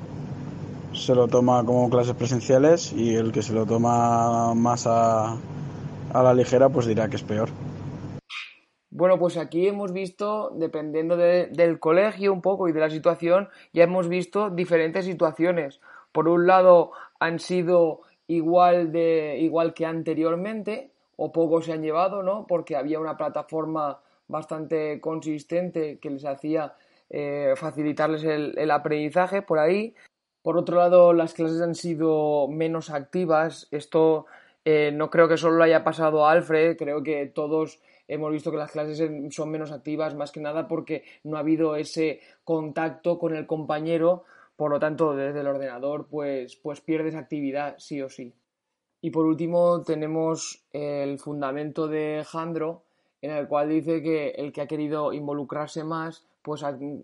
se 0.95 1.15
lo 1.15 1.29
toma 1.29 1.63
como 1.65 1.91
clases 1.91 2.15
presenciales 2.15 2.93
y 2.93 3.15
el 3.15 3.33
que 3.33 3.43
se 3.43 3.53
lo 3.53 3.67
toma 3.67 4.55
más 4.55 4.87
a, 4.87 5.37
a 6.13 6.23
la 6.23 6.33
ligera 6.33 6.71
pues 6.71 6.87
dirá 6.87 7.09
que 7.09 7.17
es 7.17 7.23
peor. 7.23 7.51
Bueno, 8.91 9.19
pues 9.19 9.37
aquí 9.37 9.67
hemos 9.67 9.93
visto, 9.93 10.53
dependiendo 10.55 11.17
del 11.17 11.81
colegio 11.81 12.33
un 12.33 12.41
poco 12.41 12.69
y 12.69 12.73
de 12.73 12.79
la 12.79 12.91
situación, 12.91 13.49
ya 13.73 13.85
hemos 13.85 14.09
visto 14.09 14.51
diferentes 14.51 15.05
situaciones. 15.05 15.81
Por 16.13 16.29
un 16.29 16.47
lado, 16.47 16.93
han 17.19 17.41
sido 17.41 18.03
igual, 18.29 18.93
de, 18.93 19.37
igual 19.41 19.75
que 19.75 19.85
anteriormente, 19.85 20.93
o 21.17 21.33
poco 21.33 21.61
se 21.61 21.73
han 21.73 21.83
llevado, 21.83 22.23
¿no? 22.23 22.47
Porque 22.47 22.77
había 22.77 23.01
una 23.01 23.17
plataforma 23.17 23.99
bastante 24.29 25.01
consistente 25.01 25.99
que 25.99 26.11
les 26.11 26.25
hacía 26.25 26.75
eh, 27.11 27.55
facilitarles 27.57 28.25
el, 28.25 28.71
aprendizaje 28.71 29.43
por 29.43 29.59
ahí. 29.59 29.95
Por 30.43 30.59
otro 30.59 30.77
lado, 30.77 31.13
las 31.13 31.35
clases 31.35 31.61
han 31.61 31.75
sido 31.75 32.49
menos 32.49 32.91
activas. 32.91 33.69
Esto 33.71 34.27
eh, 34.65 34.91
no 34.93 35.11
creo 35.11 35.29
que 35.29 35.37
solo 35.37 35.57
lo 35.57 35.65
haya 35.65 35.85
pasado 35.85 36.27
a 36.27 36.33
Alfred, 36.33 36.77
creo 36.77 37.03
que 37.03 37.27
todos 37.27 37.81
hemos 38.09 38.33
visto 38.33 38.51
que 38.51 38.57
las 38.57 38.71
clases 38.71 39.11
son 39.35 39.51
menos 39.51 39.73
activas, 39.73 40.15
más 40.15 40.31
que 40.31 40.41
nada 40.41 40.69
porque 40.69 41.05
no 41.23 41.37
ha 41.37 41.41
habido 41.41 41.77
ese 41.77 42.21
contacto 42.45 43.19
con 43.19 43.35
el 43.35 43.47
compañero, 43.47 44.25
por 44.57 44.71
lo 44.71 44.79
tanto, 44.79 45.15
desde 45.15 45.41
el 45.41 45.47
ordenador, 45.47 46.07
pues, 46.09 46.57
pues 46.57 46.81
pierdes 46.81 47.15
actividad, 47.15 47.77
sí 47.79 48.01
o 48.03 48.09
sí. 48.09 48.35
Y 49.01 49.11
por 49.11 49.27
último, 49.27 49.83
tenemos 49.83 50.65
el 50.73 51.19
fundamento 51.19 51.89
de 51.89 52.25
Jandro, 52.27 52.84
en 53.25 53.31
el 53.31 53.49
cual 53.49 53.71
dice 53.71 54.03
que 54.03 54.31
el 54.31 54.53
que 54.53 54.61
ha 54.61 54.67
querido 54.67 55.15
involucrarse 55.15 55.83
más 55.83 56.27
pues 56.43 56.63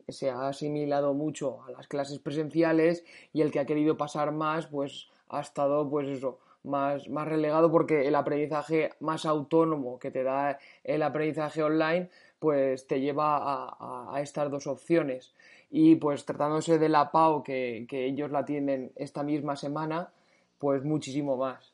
se 0.09 0.29
ha 0.29 0.49
asimilado 0.49 1.15
mucho 1.15 1.63
a 1.67 1.71
las 1.71 1.89
clases 1.89 2.19
presenciales 2.19 3.07
y 3.33 3.41
el 3.41 3.51
que 3.51 3.59
ha 3.59 3.65
querido 3.65 3.97
pasar 3.97 4.31
más, 4.31 4.67
pues 4.67 5.09
ha 5.31 5.41
estado, 5.41 5.89
pues 5.89 6.09
eso, 6.09 6.39
más, 6.63 7.09
más 7.09 7.27
relegado 7.27 7.71
porque 7.71 8.07
el 8.07 8.17
aprendizaje 8.17 8.91
más 9.01 9.25
autónomo 9.25 9.99
que 9.99 10.11
te 10.11 10.23
da 10.23 10.59
el 10.85 11.03
aprendizaje 11.03 11.63
online, 11.63 12.11
pues 12.39 12.87
te 12.87 13.01
lleva 13.01 13.39
a, 13.39 14.15
a, 14.15 14.21
estas 14.21 14.51
dos 14.51 14.67
opciones. 14.67 15.33
Y 15.71 15.97
pues 15.97 16.27
tratándose 16.27 16.79
de 16.79 16.91
la 16.91 17.11
PAO 17.11 17.43
que, 17.43 17.87
que 17.89 18.05
ellos 18.05 18.31
la 18.31 18.45
tienen 18.45 18.93
esta 18.95 19.23
misma 19.23 19.57
semana, 19.57 20.11
pues 20.59 20.85
muchísimo 20.85 21.39
más. 21.39 21.73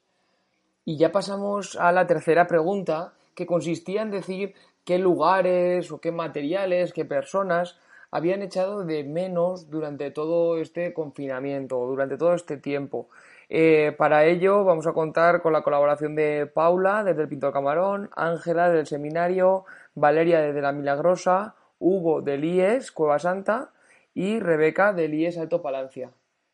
Y 0.85 0.99
ya 0.99 1.11
pasamos 1.11 1.75
a 1.75 1.91
la 1.91 2.07
tercera 2.07 2.47
pregunta, 2.47 3.13
que 3.37 3.47
consistía 3.47 4.03
en 4.03 4.11
decir 4.11 4.55
qué 4.85 4.99
lugares 4.99 5.93
o 5.93 6.01
qué 6.01 6.11
materiales, 6.11 6.93
qué 6.93 7.05
personas 7.05 7.79
habían 8.11 8.43
echado 8.43 8.85
de 8.85 9.05
menos 9.05 9.69
durante 9.69 10.11
todo 10.11 10.59
este 10.59 10.93
confinamiento, 10.95 11.77
durante 11.87 12.17
todo 12.17 12.35
este 12.35 12.57
tiempo. 12.57 13.09
Eh, 13.49 13.95
para 13.97 14.25
ello 14.25 14.65
vamos 14.65 14.87
a 14.87 14.93
contar 14.93 15.43
con 15.43 15.53
la 15.53 15.63
colaboración 15.63 16.17
de 16.17 16.47
Paula 16.47 17.05
desde 17.05 17.23
el 17.23 17.29
Pintor 17.29 17.53
Camarón, 17.53 18.11
Ángela 18.17 18.71
del 18.71 18.87
Seminario, 18.87 19.65
Valeria 19.95 20.41
desde 20.41 20.63
la 20.63 20.73
Milagrosa, 20.73 21.55
Hugo 21.79 22.23
del 22.23 22.45
IES 22.45 22.91
Cueva 22.91 23.19
Santa 23.19 23.71
y 24.15 24.41
Rebeca 24.41 24.93
del 24.93 25.15
IES 25.15 25.39
Alto 25.39 25.63
Palancia. 25.63 26.11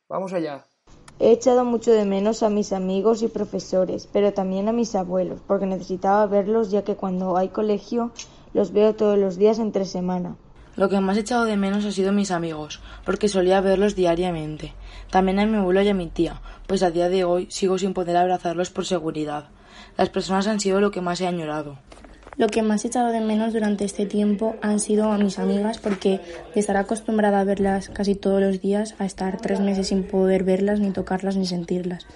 Vamos 0.08 0.32
allá. 0.32 0.64
He 1.19 1.31
echado 1.31 1.64
mucho 1.64 1.92
de 1.92 2.04
menos 2.04 2.42
a 2.42 2.50
mis 2.50 2.73
amigos 2.73 3.23
y 3.23 3.28
profesores, 3.28 4.09
pero 4.12 4.33
también 4.33 4.69
a 4.69 4.73
mis 4.73 4.95
abuelos, 4.95 5.40
porque 5.47 5.66
necesitaba 5.66 6.26
verlos 6.26 6.71
ya 6.71 6.83
que 6.83 6.97
cuando 6.97 7.37
hay 7.37 7.49
colegio 7.49 8.11
los 8.54 8.73
veo 8.73 8.95
todos 8.95 9.19
los 9.19 9.37
días 9.37 9.59
entre 9.59 9.85
semana. 9.85 10.37
Lo 10.75 10.88
que 10.88 11.00
más 11.00 11.16
he 11.16 11.21
echado 11.21 11.45
de 11.45 11.57
menos 11.57 11.85
ha 11.85 11.92
sido 11.92 12.12
mis 12.12 12.31
amigos, 12.31 12.81
porque 13.04 13.28
solía 13.28 13.61
verlos 13.61 13.95
diariamente. 13.95 14.73
También 15.11 15.38
a 15.38 15.47
mi 15.47 15.59
abuelo 15.59 15.83
y 15.83 15.88
a 15.88 15.95
mi 15.95 16.07
tía, 16.07 16.40
pues 16.66 16.83
a 16.83 16.90
día 16.90 17.11
de 17.11 17.25
hoy 17.25 17.47
sigo 17.50 17.78
sin 17.78 17.92
poder 17.92 18.16
abrazarlos 18.16 18.71
por 18.71 18.87
seguridad. 18.87 19.50
Las 19.99 20.09
personas 20.09 20.47
han 20.47 20.61
sido 20.61 20.81
lo 20.81 20.90
que 20.90 21.02
más 21.02 21.21
he 21.21 21.26
añorado. 21.26 21.76
Lo 22.36 22.48
que 22.48 22.62
más 22.62 22.84
he 22.84 22.88
echado 22.88 23.12
de 23.12 23.20
menos 23.20 23.52
durante 23.52 23.84
este 23.84 24.06
tiempo 24.06 24.56
han 24.62 24.80
sido 24.80 25.12
a 25.12 25.18
mis 25.18 25.38
amigas 25.38 25.78
porque 25.78 26.20
de 26.54 26.60
estar 26.60 26.76
acostumbrada 26.76 27.40
a 27.40 27.44
verlas 27.44 27.90
casi 27.90 28.14
todos 28.14 28.40
los 28.40 28.60
días 28.60 28.94
a 28.98 29.04
estar 29.04 29.40
tres 29.40 29.60
meses 29.60 29.88
sin 29.88 30.04
poder 30.04 30.42
verlas, 30.42 30.80
ni 30.80 30.90
tocarlas, 30.92 31.36
ni 31.36 31.46
sentirlas. 31.46 32.06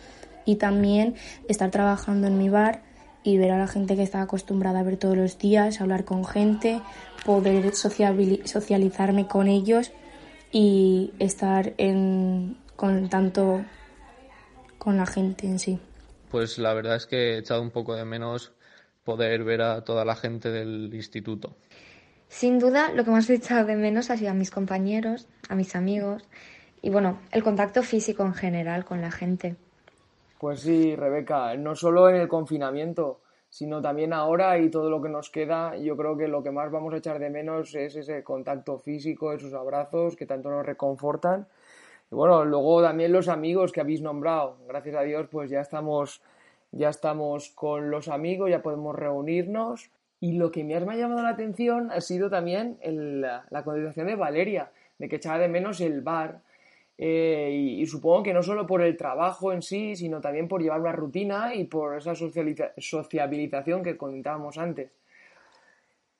Y 0.46 0.56
también 0.56 1.16
estar 1.48 1.70
trabajando 1.70 2.28
en 2.28 2.38
mi 2.38 2.48
bar 2.48 2.82
y 3.24 3.36
ver 3.36 3.50
a 3.50 3.58
la 3.58 3.66
gente 3.66 3.96
que 3.96 4.02
está 4.02 4.22
acostumbrada 4.22 4.80
a 4.80 4.82
ver 4.84 4.96
todos 4.96 5.16
los 5.16 5.38
días, 5.38 5.80
hablar 5.80 6.04
con 6.04 6.24
gente, 6.24 6.80
poder 7.24 7.74
socializarme 7.74 9.26
con 9.26 9.48
ellos 9.48 9.92
y 10.52 11.12
estar 11.18 11.74
en 11.76 12.56
con 12.76 13.08
tanto 13.08 13.64
con 14.78 14.96
la 14.96 15.06
gente 15.06 15.46
en 15.46 15.58
sí. 15.58 15.78
Pues 16.30 16.58
la 16.58 16.72
verdad 16.72 16.96
es 16.96 17.06
que 17.06 17.34
he 17.34 17.38
echado 17.38 17.62
un 17.62 17.70
poco 17.70 17.96
de 17.96 18.04
menos 18.04 18.52
poder 19.06 19.44
ver 19.44 19.62
a 19.62 19.84
toda 19.84 20.04
la 20.04 20.16
gente 20.16 20.50
del 20.50 20.92
instituto. 20.92 21.56
Sin 22.28 22.58
duda, 22.58 22.92
lo 22.92 23.04
que 23.04 23.12
más 23.12 23.30
he 23.30 23.34
echado 23.34 23.64
de 23.64 23.76
menos 23.76 24.10
ha 24.10 24.16
sido 24.16 24.32
a 24.32 24.34
mis 24.34 24.50
compañeros, 24.50 25.28
a 25.48 25.54
mis 25.54 25.74
amigos 25.76 26.28
y 26.82 26.90
bueno, 26.90 27.20
el 27.32 27.42
contacto 27.42 27.82
físico 27.82 28.24
en 28.24 28.34
general 28.34 28.84
con 28.84 29.00
la 29.00 29.10
gente. 29.10 29.56
Pues 30.38 30.60
sí, 30.60 30.94
Rebeca, 30.94 31.56
no 31.56 31.74
solo 31.74 32.10
en 32.10 32.16
el 32.16 32.28
confinamiento, 32.28 33.20
sino 33.48 33.80
también 33.80 34.12
ahora 34.12 34.58
y 34.58 34.70
todo 34.70 34.90
lo 34.90 35.00
que 35.00 35.08
nos 35.08 35.30
queda, 35.30 35.76
yo 35.76 35.96
creo 35.96 36.16
que 36.16 36.28
lo 36.28 36.42
que 36.42 36.50
más 36.50 36.70
vamos 36.70 36.92
a 36.92 36.98
echar 36.98 37.18
de 37.18 37.30
menos 37.30 37.74
es 37.74 37.96
ese 37.96 38.22
contacto 38.22 38.78
físico, 38.78 39.32
esos 39.32 39.54
abrazos 39.54 40.16
que 40.16 40.26
tanto 40.26 40.50
nos 40.50 40.66
reconfortan. 40.66 41.46
Y 42.10 42.14
bueno, 42.14 42.44
luego 42.44 42.82
también 42.82 43.12
los 43.12 43.28
amigos 43.28 43.72
que 43.72 43.80
habéis 43.80 44.02
nombrado, 44.02 44.58
gracias 44.68 44.96
a 44.96 45.02
Dios, 45.02 45.26
pues 45.30 45.48
ya 45.48 45.60
estamos, 45.60 46.20
ya 46.72 46.88
estamos 46.88 47.50
con 47.50 47.90
los 47.90 48.08
amigos, 48.08 48.50
ya 48.50 48.62
podemos 48.62 48.94
reunirnos. 48.94 49.90
Y 50.20 50.32
lo 50.32 50.50
que 50.50 50.64
me 50.64 50.74
ha 50.74 50.96
llamado 50.96 51.22
la 51.22 51.30
atención 51.30 51.90
ha 51.90 52.00
sido 52.00 52.30
también 52.30 52.78
la, 52.82 53.62
contestación 53.64 54.06
de 54.06 54.16
Valeria, 54.16 54.70
de 54.98 55.08
que 55.08 55.16
echaba 55.16 55.38
de 55.38 55.48
menos 55.48 55.80
el 55.80 56.00
bar, 56.00 56.40
eh, 56.98 57.50
y, 57.78 57.86
supongo 57.86 58.22
que 58.22 58.32
no 58.32 58.42
solo 58.42 58.66
por 58.66 58.80
el 58.80 58.96
trabajo 58.96 59.52
en 59.52 59.60
sí, 59.60 59.96
sino 59.96 60.20
también 60.22 60.48
por 60.48 60.62
llevar 60.62 60.80
una 60.80 60.92
rutina 60.92 61.54
y 61.54 61.64
por 61.64 61.98
esa 61.98 62.14
sociabilización 62.14 63.82
que 63.82 63.96
comentábamos 63.96 64.56
antes. 64.56 64.90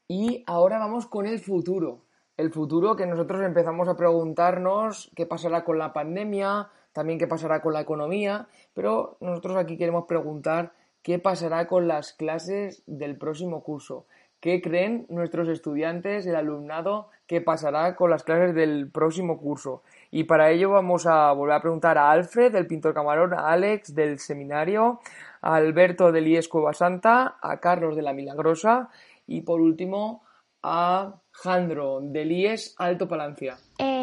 Y 0.09 0.45
ahora 0.47 0.79
vamos 0.79 1.07
con 1.07 1.27
el 1.27 1.39
futuro. 1.41 2.03
El 2.37 2.53
futuro 2.53 2.95
que 2.97 3.07
nosotros 3.07 3.43
empezamos 3.43 3.89
a 3.89 3.97
preguntarnos 3.97 5.11
qué 5.17 5.25
pasará 5.25 5.65
con 5.65 5.79
la 5.79 5.95
pandemia, 5.95 6.69
también 6.97 7.19
qué 7.19 7.27
pasará 7.27 7.61
con 7.61 7.75
la 7.75 7.83
economía, 7.83 8.49
pero 8.73 9.19
nosotros 9.21 9.59
aquí 9.59 9.77
queremos 9.77 10.07
preguntar 10.07 10.73
qué 11.03 11.19
pasará 11.19 11.67
con 11.67 11.87
las 11.87 12.15
clases 12.15 12.83
del 12.87 13.19
próximo 13.19 13.63
curso. 13.63 14.07
¿Qué 14.41 14.63
creen 14.63 15.05
nuestros 15.11 15.49
estudiantes, 15.51 16.27
el 16.27 16.37
alumnado, 16.37 17.11
que 17.27 17.43
pasará 17.43 17.97
con 17.97 18.09
las 18.09 18.23
clases 18.23 18.55
del 18.55 18.91
próximo 18.91 19.39
curso? 19.39 19.83
Y 20.11 20.25
para 20.25 20.51
ello 20.51 20.71
vamos 20.71 21.07
a 21.07 21.33
volver 21.33 21.57
a 21.57 21.61
preguntar 21.61 21.99
a 21.99 22.11
Alfred, 22.11 22.51
del 22.51 22.67
pintor 22.67 22.95
camarón, 22.95 23.35
a 23.35 23.51
Alex, 23.51 23.95
del 23.95 24.19
seminario, 24.19 25.01
a 25.43 25.57
Alberto 25.57 26.13
del 26.13 26.29
IES 26.29 26.49
Cueva 26.49 26.73
Santa, 26.73 27.37
a 27.43 27.61
Carlos 27.61 27.95
de 27.95 28.03
la 28.03 28.15
Milagrosa 28.15 28.89
y 29.27 29.43
por 29.43 29.61
último 29.61 30.23
a 30.63 31.21
Jandro 31.31 32.01
del 32.01 32.33
IES 32.33 32.75
Alto 32.79 33.07
Palancia. 33.07 33.59
Eh, 33.79 33.96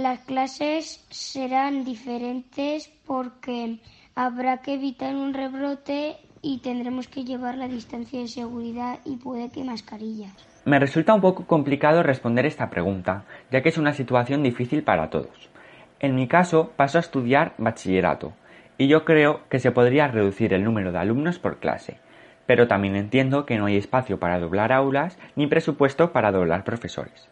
las 0.00 0.20
clases 0.20 1.04
serán 1.10 1.84
diferentes 1.84 2.90
porque 3.06 3.80
habrá 4.14 4.62
que 4.62 4.74
evitar 4.74 5.14
un 5.14 5.34
rebrote 5.34 6.16
y 6.40 6.60
tendremos 6.60 7.06
que 7.06 7.24
llevar 7.24 7.58
la 7.58 7.68
distancia 7.68 8.18
de 8.18 8.28
seguridad 8.28 9.00
y 9.04 9.16
puede 9.16 9.50
que 9.50 9.62
mascarillas. 9.62 10.32
Me 10.64 10.78
resulta 10.78 11.12
un 11.12 11.20
poco 11.20 11.46
complicado 11.46 12.02
responder 12.02 12.46
esta 12.46 12.70
pregunta, 12.70 13.24
ya 13.50 13.62
que 13.62 13.68
es 13.68 13.76
una 13.76 13.92
situación 13.92 14.42
difícil 14.42 14.82
para 14.84 15.10
todos. 15.10 15.50
En 15.98 16.14
mi 16.14 16.28
caso, 16.28 16.72
paso 16.76 16.96
a 16.96 17.02
estudiar 17.02 17.52
bachillerato, 17.58 18.32
y 18.78 18.88
yo 18.88 19.04
creo 19.04 19.46
que 19.50 19.58
se 19.58 19.70
podría 19.70 20.08
reducir 20.08 20.54
el 20.54 20.64
número 20.64 20.92
de 20.92 20.98
alumnos 20.98 21.38
por 21.38 21.58
clase, 21.58 21.98
pero 22.46 22.68
también 22.68 22.96
entiendo 22.96 23.44
que 23.44 23.58
no 23.58 23.66
hay 23.66 23.76
espacio 23.76 24.18
para 24.18 24.40
doblar 24.40 24.72
aulas 24.72 25.18
ni 25.36 25.46
presupuesto 25.46 26.10
para 26.12 26.32
doblar 26.32 26.64
profesores. 26.64 27.28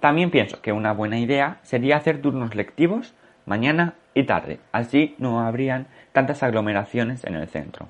También 0.00 0.30
pienso 0.30 0.60
que 0.60 0.72
una 0.72 0.92
buena 0.92 1.18
idea 1.18 1.58
sería 1.62 1.96
hacer 1.96 2.20
turnos 2.20 2.54
lectivos 2.54 3.14
mañana 3.46 3.94
y 4.14 4.24
tarde, 4.24 4.60
así 4.72 5.14
no 5.18 5.40
habrían 5.40 5.86
tantas 6.12 6.42
aglomeraciones 6.42 7.24
en 7.24 7.34
el 7.36 7.48
centro. 7.48 7.88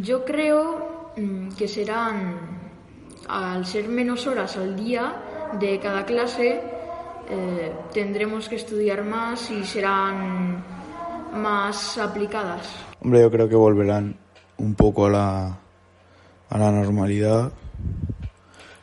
Yo 0.00 0.24
creo 0.24 1.12
mm, 1.16 1.50
que 1.56 1.68
serán 1.68 2.38
al 3.28 3.66
ser 3.66 3.88
menos 3.88 4.26
horas 4.26 4.56
al 4.56 4.76
día 4.76 5.14
de 5.58 5.78
cada 5.78 6.04
clase, 6.04 6.60
eh, 7.28 7.72
tendremos 7.92 8.48
que 8.48 8.56
estudiar 8.56 9.04
más 9.04 9.50
y 9.50 9.64
serán 9.64 10.62
más 11.34 11.98
aplicadas. 11.98 12.68
Hombre, 13.02 13.20
yo 13.20 13.30
creo 13.30 13.48
que 13.48 13.56
volverán 13.56 14.16
un 14.58 14.74
poco 14.74 15.06
a 15.06 15.10
la, 15.10 15.58
a 16.50 16.58
la 16.58 16.70
normalidad, 16.72 17.52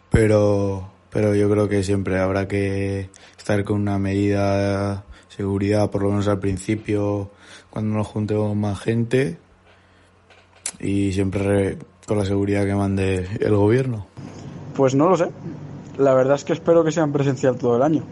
pero, 0.10 0.90
pero 1.18 1.34
yo 1.34 1.50
creo 1.50 1.68
que 1.68 1.82
siempre 1.82 2.20
habrá 2.20 2.48
que 2.48 3.10
estar 3.40 3.64
con 3.64 3.82
una 3.82 3.98
medida 3.98 4.92
de 4.92 5.00
seguridad, 5.30 5.90
por 5.90 6.04
lo 6.04 6.10
menos 6.10 6.28
al 6.28 6.38
principio, 6.38 7.32
cuando 7.72 7.98
nos 7.98 8.06
juntemos 8.06 8.56
más 8.56 8.80
gente, 8.80 9.40
y 10.80 11.12
siempre 11.14 11.80
con 12.06 12.20
la 12.20 12.26
seguridad 12.26 12.66
que 12.66 12.76
mande 12.76 13.28
el 13.40 13.56
gobierno. 13.56 14.06
Pues 14.76 14.94
no 14.94 15.10
lo 15.10 15.18
sé. 15.18 15.32
La 15.98 16.14
verdad 16.14 16.36
es 16.36 16.44
que 16.44 16.54
espero 16.54 16.84
que 16.84 16.92
sean 16.92 17.12
presencial 17.12 17.58
todo 17.58 17.78
el 17.78 17.82
año, 17.82 18.04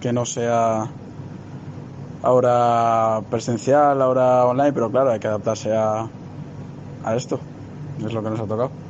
que 0.00 0.12
no 0.12 0.24
sea 0.24 0.88
ahora 2.22 3.22
presencial, 3.28 4.00
ahora 4.00 4.46
online, 4.46 4.72
pero 4.72 4.88
claro, 4.88 5.10
hay 5.10 5.18
que 5.18 5.26
adaptarse 5.26 5.74
a, 5.74 6.08
a 7.02 7.16
esto. 7.16 7.40
Es 8.06 8.12
lo 8.12 8.22
que 8.22 8.30
nos 8.30 8.38
ha 8.38 8.46
tocado. 8.46 8.81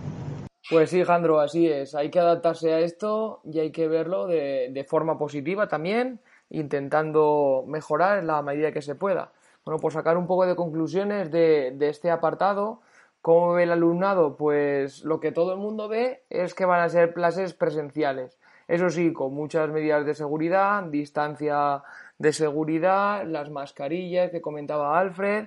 Pues 0.73 0.91
sí, 0.91 1.05
Jandro, 1.05 1.39
así 1.39 1.69
es. 1.69 1.95
Hay 1.95 2.11
que 2.11 2.19
adaptarse 2.19 2.73
a 2.73 2.81
esto 2.81 3.41
y 3.45 3.61
hay 3.61 3.71
que 3.71 3.89
verlo 3.89 4.27
de, 4.27 4.71
de 4.73 4.85
forma 4.85 5.19
positiva 5.19 5.69
también, 5.69 6.21
intentando 6.49 7.65
mejorar 7.67 8.19
en 8.19 8.27
la 8.27 8.41
medida 8.43 8.73
que 8.73 8.81
se 8.81 8.95
pueda. 8.95 9.33
Bueno, 9.65 9.79
por 9.79 9.93
sacar 9.93 10.17
un 10.17 10.27
poco 10.27 10.47
de 10.47 10.57
conclusiones 10.57 11.31
de, 11.31 11.73
de 11.77 11.89
este 11.89 12.11
apartado, 12.11 12.81
¿Cómo 13.23 13.53
ve 13.53 13.63
el 13.63 13.71
alumnado? 13.71 14.37
Pues 14.37 15.05
lo 15.05 15.21
que 15.21 15.31
todo 15.31 15.53
el 15.53 15.59
mundo 15.61 15.87
ve 15.87 16.25
es 16.29 16.55
que 16.55 16.65
van 16.65 16.81
a 16.81 16.89
ser 16.89 17.15
clases 17.15 17.55
presenciales. 17.55 18.37
Eso 18.67 18.91
sí, 18.91 19.13
con 19.13 19.33
muchas 19.33 19.71
medidas 19.71 20.05
de 20.05 20.17
seguridad, 20.17 20.83
distancia 20.83 21.85
de 22.19 22.33
seguridad, 22.33 23.25
las 23.25 23.49
mascarillas 23.49 24.33
que 24.33 24.41
comentaba 24.41 24.99
Alfred. 24.99 25.47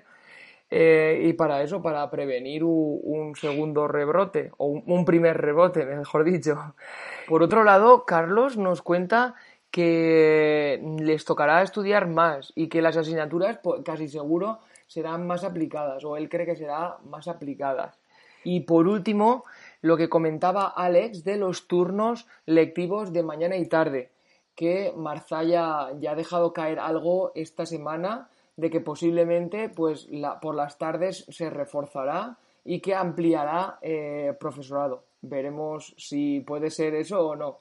Eh, 0.71 1.21
y 1.23 1.33
para 1.33 1.61
eso, 1.61 1.81
para 1.81 2.09
prevenir 2.09 2.63
un, 2.63 3.35
segundo 3.35 3.87
rebrote, 3.87 4.51
o 4.57 4.67
un, 4.67 5.05
primer 5.05 5.37
rebote, 5.37 5.85
mejor 5.85 6.23
dicho. 6.23 6.75
Por 7.27 7.43
otro 7.43 7.63
lado, 7.63 8.05
Carlos 8.05 8.57
nos 8.57 8.81
cuenta 8.81 9.35
que 9.69 10.81
les 10.99 11.25
tocará 11.25 11.61
estudiar 11.61 12.07
más 12.07 12.51
y 12.55 12.67
que 12.67 12.81
las 12.81 12.97
asignaturas, 12.97 13.59
pues, 13.61 13.81
casi 13.83 14.07
seguro, 14.07 14.59
serán 14.87 15.27
más 15.27 15.43
aplicadas 15.43 16.03
o 16.05 16.17
él 16.17 16.29
cree 16.29 16.45
que 16.45 16.55
serán 16.55 16.93
más 17.09 17.27
aplicadas. 17.27 17.99
Y 18.43 18.61
por 18.61 18.87
último, 18.87 19.43
lo 19.81 19.97
que 19.97 20.07
comentaba 20.07 20.67
Alex 20.67 21.23
de 21.23 21.37
los 21.37 21.67
turnos 21.67 22.27
lectivos 22.45 23.11
de 23.11 23.23
mañana 23.23 23.57
y 23.57 23.65
tarde, 23.67 24.11
que 24.55 24.93
Marzalla 24.95 25.89
ya 25.99 26.11
ha 26.11 26.15
dejado 26.15 26.53
caer 26.53 26.79
algo 26.79 27.31
esta 27.35 27.65
semana 27.65 28.29
de 28.57 28.69
que 28.69 28.81
posiblemente 28.81 29.69
pues 29.69 30.07
por 30.41 30.55
las 30.55 30.77
tardes 30.77 31.25
se 31.29 31.49
reforzará 31.49 32.37
y 32.63 32.79
que 32.79 32.95
ampliará 32.95 33.77
eh, 33.81 34.35
profesorado. 34.39 35.03
Veremos 35.21 35.93
si 35.97 36.39
puede 36.41 36.69
ser 36.69 36.95
eso 36.95 37.27
o 37.27 37.35
no. 37.35 37.59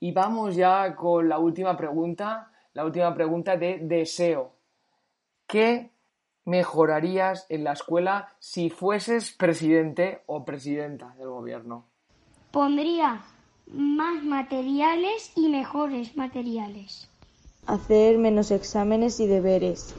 Y 0.00 0.12
vamos 0.12 0.56
ya 0.56 0.94
con 0.94 1.28
la 1.28 1.38
última 1.38 1.76
pregunta, 1.76 2.50
la 2.72 2.84
última 2.84 3.14
pregunta 3.14 3.56
de 3.56 3.78
deseo. 3.78 4.52
¿Qué 5.46 5.90
mejorarías 6.44 7.46
en 7.48 7.64
la 7.64 7.72
escuela 7.72 8.34
si 8.38 8.70
fueses 8.70 9.32
presidente 9.32 10.22
o 10.26 10.44
presidenta 10.44 11.14
del 11.16 11.28
gobierno? 11.28 11.86
Pondría 12.50 13.22
más 13.66 14.22
materiales 14.22 15.32
y 15.36 15.48
mejores 15.48 16.16
materiales. 16.16 17.10
Hacer 17.66 18.18
menos 18.18 18.50
exámenes 18.50 19.20
y 19.20 19.26
deberes 19.26 19.94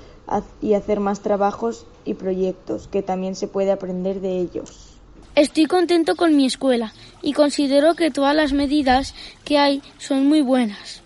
y 0.62 0.73
hacer 0.73 0.99
más 0.99 1.21
trabajos 1.21 1.86
y 2.04 2.15
proyectos, 2.15 2.88
que 2.88 3.01
también 3.01 3.36
se 3.36 3.47
puede 3.47 3.71
aprender 3.71 4.21
de 4.21 4.39
ellos. 4.39 4.91
Estoy 5.36 5.65
contento 5.65 6.15
con 6.15 6.36
mi 6.36 6.45
escuela 6.45 6.93
y 7.21 7.34
considero 7.34 7.95
que 7.95 8.10
todas 8.10 8.36
las 8.36 8.54
medidas 8.54 9.13
que 9.43 9.58
hay 9.58 9.82
son 9.97 10.28
muy 10.28 10.41
buenas. 10.41 11.01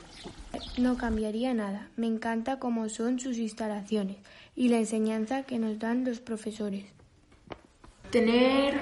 No 0.77 0.97
cambiaría 0.97 1.53
nada. 1.53 1.89
Me 1.95 2.07
encanta 2.07 2.59
cómo 2.59 2.89
son 2.89 3.19
sus 3.19 3.37
instalaciones 3.37 4.17
y 4.55 4.69
la 4.69 4.77
enseñanza 4.77 5.43
que 5.43 5.57
nos 5.57 5.79
dan 5.79 6.05
los 6.05 6.19
profesores. 6.19 6.85
Tener 8.11 8.75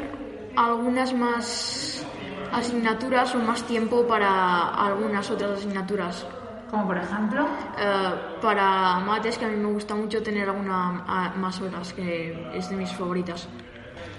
algunas 0.56 1.14
más 1.14 2.04
asignaturas 2.52 3.34
o 3.36 3.40
más 3.40 3.66
tiempo 3.68 4.06
para 4.06 4.68
algunas 4.68 5.30
otras 5.32 5.60
asignaturas. 5.60 6.26
Como 6.70 6.88
por 6.88 6.98
ejemplo. 6.98 7.48
Eh, 7.80 8.14
para 8.42 9.00
mates, 9.00 9.38
que 9.38 9.46
a 9.46 9.48
mí 9.48 9.56
me 9.56 9.72
gusta 9.72 9.96
mucho 9.96 10.22
tener 10.22 10.50
alguna 10.50 11.34
más 11.36 11.62
horas, 11.62 11.94
que 11.94 12.50
es 12.54 12.70
de 12.70 12.76
mis 12.76 12.92
favoritas. 12.92 13.48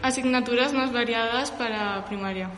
Asignaturas 0.03 0.73
más 0.73 0.93
variadas 0.93 1.51
para 1.51 2.05
primaria. 2.05 2.49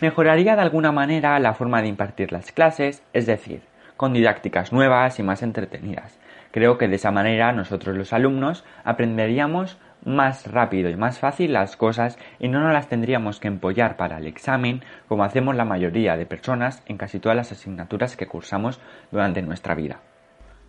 Mejoraría 0.00 0.54
de 0.54 0.62
alguna 0.62 0.92
manera 0.92 1.38
la 1.38 1.54
forma 1.54 1.82
de 1.82 1.88
impartir 1.88 2.32
las 2.32 2.52
clases, 2.52 3.02
es 3.12 3.26
decir, 3.26 3.62
con 3.96 4.12
didácticas 4.12 4.72
nuevas 4.72 5.18
y 5.18 5.24
más 5.24 5.42
entretenidas, 5.42 6.18
Creo 6.50 6.78
que 6.78 6.88
de 6.88 6.96
esa 6.96 7.10
manera 7.10 7.52
nosotros 7.52 7.96
los 7.96 8.12
alumnos 8.12 8.64
aprenderíamos 8.84 9.78
más 10.04 10.46
rápido 10.46 10.90
y 10.90 10.96
más 10.96 11.18
fácil 11.18 11.52
las 11.52 11.76
cosas 11.76 12.18
y 12.38 12.48
no 12.48 12.60
nos 12.60 12.72
las 12.72 12.88
tendríamos 12.88 13.40
que 13.40 13.48
empollar 13.48 13.96
para 13.96 14.18
el 14.18 14.26
examen 14.26 14.82
como 15.08 15.24
hacemos 15.24 15.56
la 15.56 15.64
mayoría 15.64 16.16
de 16.16 16.26
personas 16.26 16.82
en 16.86 16.96
casi 16.96 17.18
todas 17.18 17.36
las 17.36 17.52
asignaturas 17.52 18.16
que 18.16 18.26
cursamos 18.26 18.80
durante 19.10 19.42
nuestra 19.42 19.74
vida. 19.74 20.00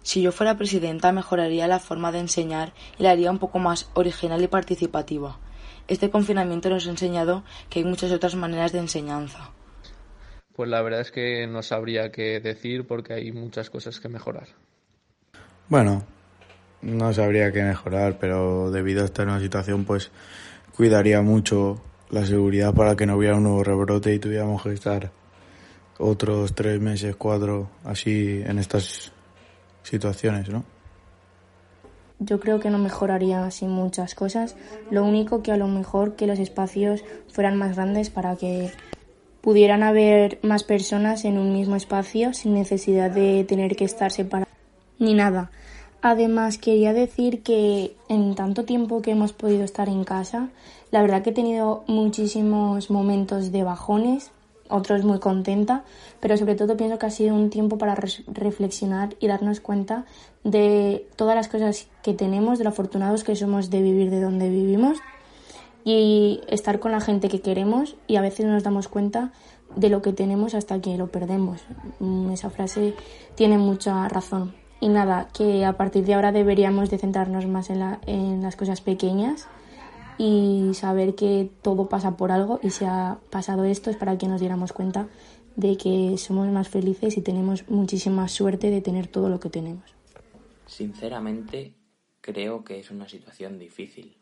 Si 0.02 0.22
yo 0.22 0.32
fuera 0.32 0.58
presidenta 0.58 1.12
mejoraría 1.12 1.68
la 1.68 1.80
forma 1.80 2.12
de 2.12 2.20
enseñar 2.20 2.74
y 2.98 3.04
la 3.04 3.12
haría 3.12 3.32
un 3.32 3.40
poco 3.40 3.60
más 3.60 3.90
original 3.94 4.42
y 4.42 4.48
participativa. 4.48 5.38
Este 5.88 6.10
confinamiento 6.10 6.70
nos 6.70 6.88
ha 6.88 6.92
enseñado 6.92 7.44
que 7.70 7.80
hay 7.80 7.86
muchas 7.86 8.12
otras 8.12 8.36
maneras 8.36 8.72
de 8.72 8.80
enseñanza. 8.80 9.52
Pues 10.56 10.70
la 10.70 10.82
verdad 10.82 11.02
es 11.02 11.12
que 11.12 11.48
no 11.48 11.64
sabría 11.64 12.12
qué 12.12 12.40
decir 12.40 12.86
porque 12.86 13.14
hay 13.14 13.32
muchas 13.32 13.70
cosas 13.70 14.00
que 14.00 14.10
mejorar. 14.10 14.50
Bueno, 15.68 16.04
no 16.82 17.14
sabría 17.14 17.52
qué 17.52 17.64
mejorar, 17.64 18.18
pero 18.20 18.72
debido 18.72 19.02
a 19.02 19.06
esta 19.06 19.26
nueva 19.26 19.40
situación, 19.40 19.86
pues 19.86 20.12
cuidaría 20.76 21.22
mucho 21.22 21.82
la 22.10 22.26
seguridad 22.26 22.74
para 22.74 22.96
que 22.96 23.06
no 23.06 23.18
hubiera 23.18 23.36
un 23.36 23.44
nuevo 23.44 23.64
rebrote 23.64 24.14
y 24.14 24.20
tuviéramos 24.20 24.64
que 24.64 24.74
estar 24.74 25.12
otros 25.98 26.56
tres 26.56 26.80
meses, 26.80 27.16
cuatro, 27.16 27.70
así 27.84 28.42
en 28.46 28.58
estas 28.58 29.12
situaciones, 29.84 30.50
¿no? 30.50 30.64
Yo 32.20 32.40
creo 32.40 32.60
que 32.60 32.70
no 32.70 32.78
mejoraría 32.78 33.46
así 33.46 33.66
muchas 33.66 34.14
cosas. 34.14 34.58
Lo 34.92 35.06
único 35.06 35.42
que 35.42 35.54
a 35.54 35.58
lo 35.58 35.68
mejor 35.68 36.16
que 36.16 36.28
los 36.28 36.40
espacios 36.40 37.04
fueran 37.30 37.58
más 37.58 37.76
grandes 37.76 38.10
para 38.10 38.36
que 38.36 38.72
pudieran 39.42 39.84
haber 39.84 40.38
más 40.42 40.66
personas 40.66 41.24
en 41.24 41.38
un 41.38 41.54
mismo 41.54 41.78
espacio 41.78 42.34
sin 42.34 42.54
necesidad 42.54 43.10
de 43.10 43.46
tener 43.46 43.78
que 43.78 43.86
estar 43.86 44.12
separados 44.12 44.54
ni 45.00 45.14
nada. 45.14 45.50
Además, 46.02 46.58
quería 46.58 46.94
decir 46.94 47.44
que 47.44 47.96
en 48.08 48.36
tanto 48.36 48.64
tiempo 48.64 49.02
que 49.02 49.12
hemos 49.12 49.34
podido 49.34 49.64
estar 49.64 49.90
en 49.90 50.06
casa, 50.06 50.50
la 50.92 51.02
verdad 51.02 51.24
que 51.24 51.32
he 51.32 51.34
tenido 51.34 51.84
muchísimos 51.88 52.90
momentos 52.90 53.52
de 53.52 53.64
bajones, 53.64 54.32
otros 54.70 55.04
muy 55.04 55.20
contenta, 55.20 55.84
pero 56.22 56.38
sobre 56.38 56.56
todo 56.56 56.78
pienso 56.78 57.00
que 57.00 57.06
ha 57.08 57.12
sido 57.12 57.36
un 57.36 57.50
tiempo 57.50 57.78
para 57.78 57.96
reflexionar 58.28 59.16
y 59.20 59.28
darnos 59.28 59.60
cuenta 59.60 60.06
de 60.44 61.06
todas 61.18 61.36
las 61.36 61.50
cosas 61.50 61.88
que 62.02 62.14
tenemos, 62.14 62.60
de 62.60 62.64
lo 62.64 62.70
afortunados 62.70 63.24
que 63.24 63.36
somos 63.36 63.70
de 63.70 63.82
vivir 63.82 64.10
de 64.10 64.22
donde 64.22 64.50
vivimos 64.50 65.00
y 65.84 66.42
estar 66.48 66.80
con 66.80 66.92
la 66.92 67.02
gente 67.02 67.30
que 67.30 67.42
queremos 67.42 67.96
y 68.08 68.16
a 68.16 68.22
veces 68.22 68.46
nos 68.46 68.64
damos 68.64 68.88
cuenta 68.88 69.32
de 69.76 69.90
lo 69.90 70.02
que 70.02 70.14
tenemos 70.14 70.54
hasta 70.54 70.80
que 70.80 70.98
lo 70.98 71.08
perdemos. 71.08 71.62
Mm, 72.00 72.32
esa 72.32 72.50
frase 72.50 72.94
tiene 73.36 73.58
mucha 73.58 74.08
razón. 74.08 74.54
Y 74.82 74.90
nada, 74.90 75.28
que 75.34 75.66
a 75.66 75.74
partir 75.74 76.06
de 76.06 76.14
ahora 76.14 76.32
deberíamos 76.32 76.90
de 76.90 76.98
centrarnos 76.98 77.46
más 77.48 77.70
en, 77.70 77.80
la, 77.80 78.00
en 78.06 78.42
las 78.42 78.56
cosas 78.56 78.82
pequeñas 78.82 79.48
y 80.18 80.72
saber 80.74 81.16
que 81.16 81.50
todo 81.62 81.90
pasa 81.90 82.18
por 82.18 82.32
algo 82.32 82.60
y 82.62 82.72
si 82.72 82.86
ha 82.86 83.20
pasado 83.30 83.64
esto 83.64 83.90
es 83.90 83.96
para 83.96 84.18
que 84.18 84.28
nos 84.28 84.40
diéramos 84.40 84.74
cuenta 84.74 85.08
de 85.56 85.78
que 85.78 86.18
somos 86.18 86.48
más 86.48 86.70
felices 86.70 87.18
y 87.18 87.22
tenemos 87.22 87.68
muchísima 87.70 88.28
suerte 88.28 88.70
de 88.70 88.82
tener 88.82 89.08
todo 89.08 89.30
lo 89.30 89.40
que 89.40 89.50
tenemos. 89.50 89.84
Sinceramente, 90.68 91.74
creo 92.22 92.64
que 92.64 92.80
es 92.80 92.92
una 92.92 93.10
situación 93.10 93.60
difícil, 93.60 94.16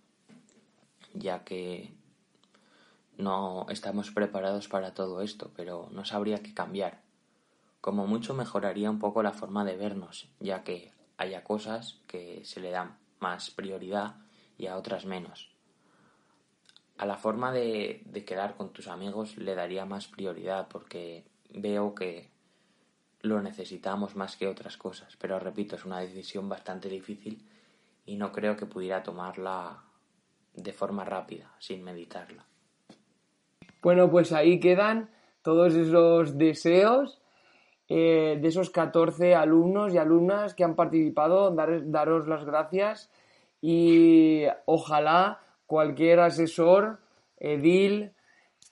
ya 1.13 1.43
que 1.43 1.91
no 3.17 3.65
estamos 3.69 4.11
preparados 4.11 4.67
para 4.67 4.93
todo 4.93 5.21
esto, 5.21 5.51
pero 5.55 5.89
no 5.91 6.05
sabría 6.05 6.39
qué 6.39 6.53
cambiar. 6.53 7.01
Como 7.87 8.05
mucho 8.05 8.33
mejoraría 8.33 8.91
un 8.91 8.99
poco 8.99 9.23
la 9.23 9.31
forma 9.31 9.63
de 9.63 9.77
vernos, 9.77 10.27
ya 10.41 10.65
que 10.65 10.91
haya 11.15 11.45
cosas 11.45 12.01
que 12.05 12.43
se 12.43 12.59
le 12.59 12.69
dan 12.69 12.97
más 13.21 13.49
prioridad 13.49 14.17
y 14.57 14.67
a 14.67 14.75
otras 14.75 15.05
menos. 15.05 15.55
A 16.97 17.05
la 17.05 17.15
forma 17.15 17.53
de, 17.53 18.01
de 18.03 18.25
quedar 18.25 18.57
con 18.57 18.73
tus 18.73 18.89
amigos 18.89 19.37
le 19.37 19.55
daría 19.55 19.85
más 19.85 20.09
prioridad 20.09 20.67
porque 20.67 21.23
veo 21.49 21.95
que 21.95 22.29
lo 23.21 23.41
necesitamos 23.41 24.17
más 24.17 24.35
que 24.35 24.49
otras 24.49 24.75
cosas, 24.75 25.15
pero 25.15 25.39
repito, 25.39 25.77
es 25.77 25.85
una 25.85 26.01
decisión 26.01 26.49
bastante 26.49 26.89
difícil 26.89 27.47
y 28.05 28.17
no 28.17 28.33
creo 28.33 28.57
que 28.57 28.65
pudiera 28.65 29.01
tomarla 29.01 29.81
de 30.53 30.73
forma 30.73 31.05
rápida, 31.05 31.55
sin 31.59 31.85
meditarla. 31.85 32.45
Bueno, 33.81 34.11
pues 34.11 34.33
ahí 34.33 34.59
quedan 34.59 35.09
todos 35.41 35.73
esos 35.73 36.37
deseos 36.37 37.21
eh, 37.89 38.37
de 38.41 38.47
esos 38.47 38.69
14 38.69 39.35
alumnos 39.35 39.93
y 39.93 39.97
alumnas 39.97 40.53
que 40.53 40.63
han 40.63 40.75
participado, 40.75 41.51
daros 41.51 42.27
las 42.27 42.45
gracias 42.45 43.09
y 43.61 44.43
ojalá 44.65 45.39
cualquier 45.65 46.19
asesor, 46.19 46.99
edil, 47.39 48.11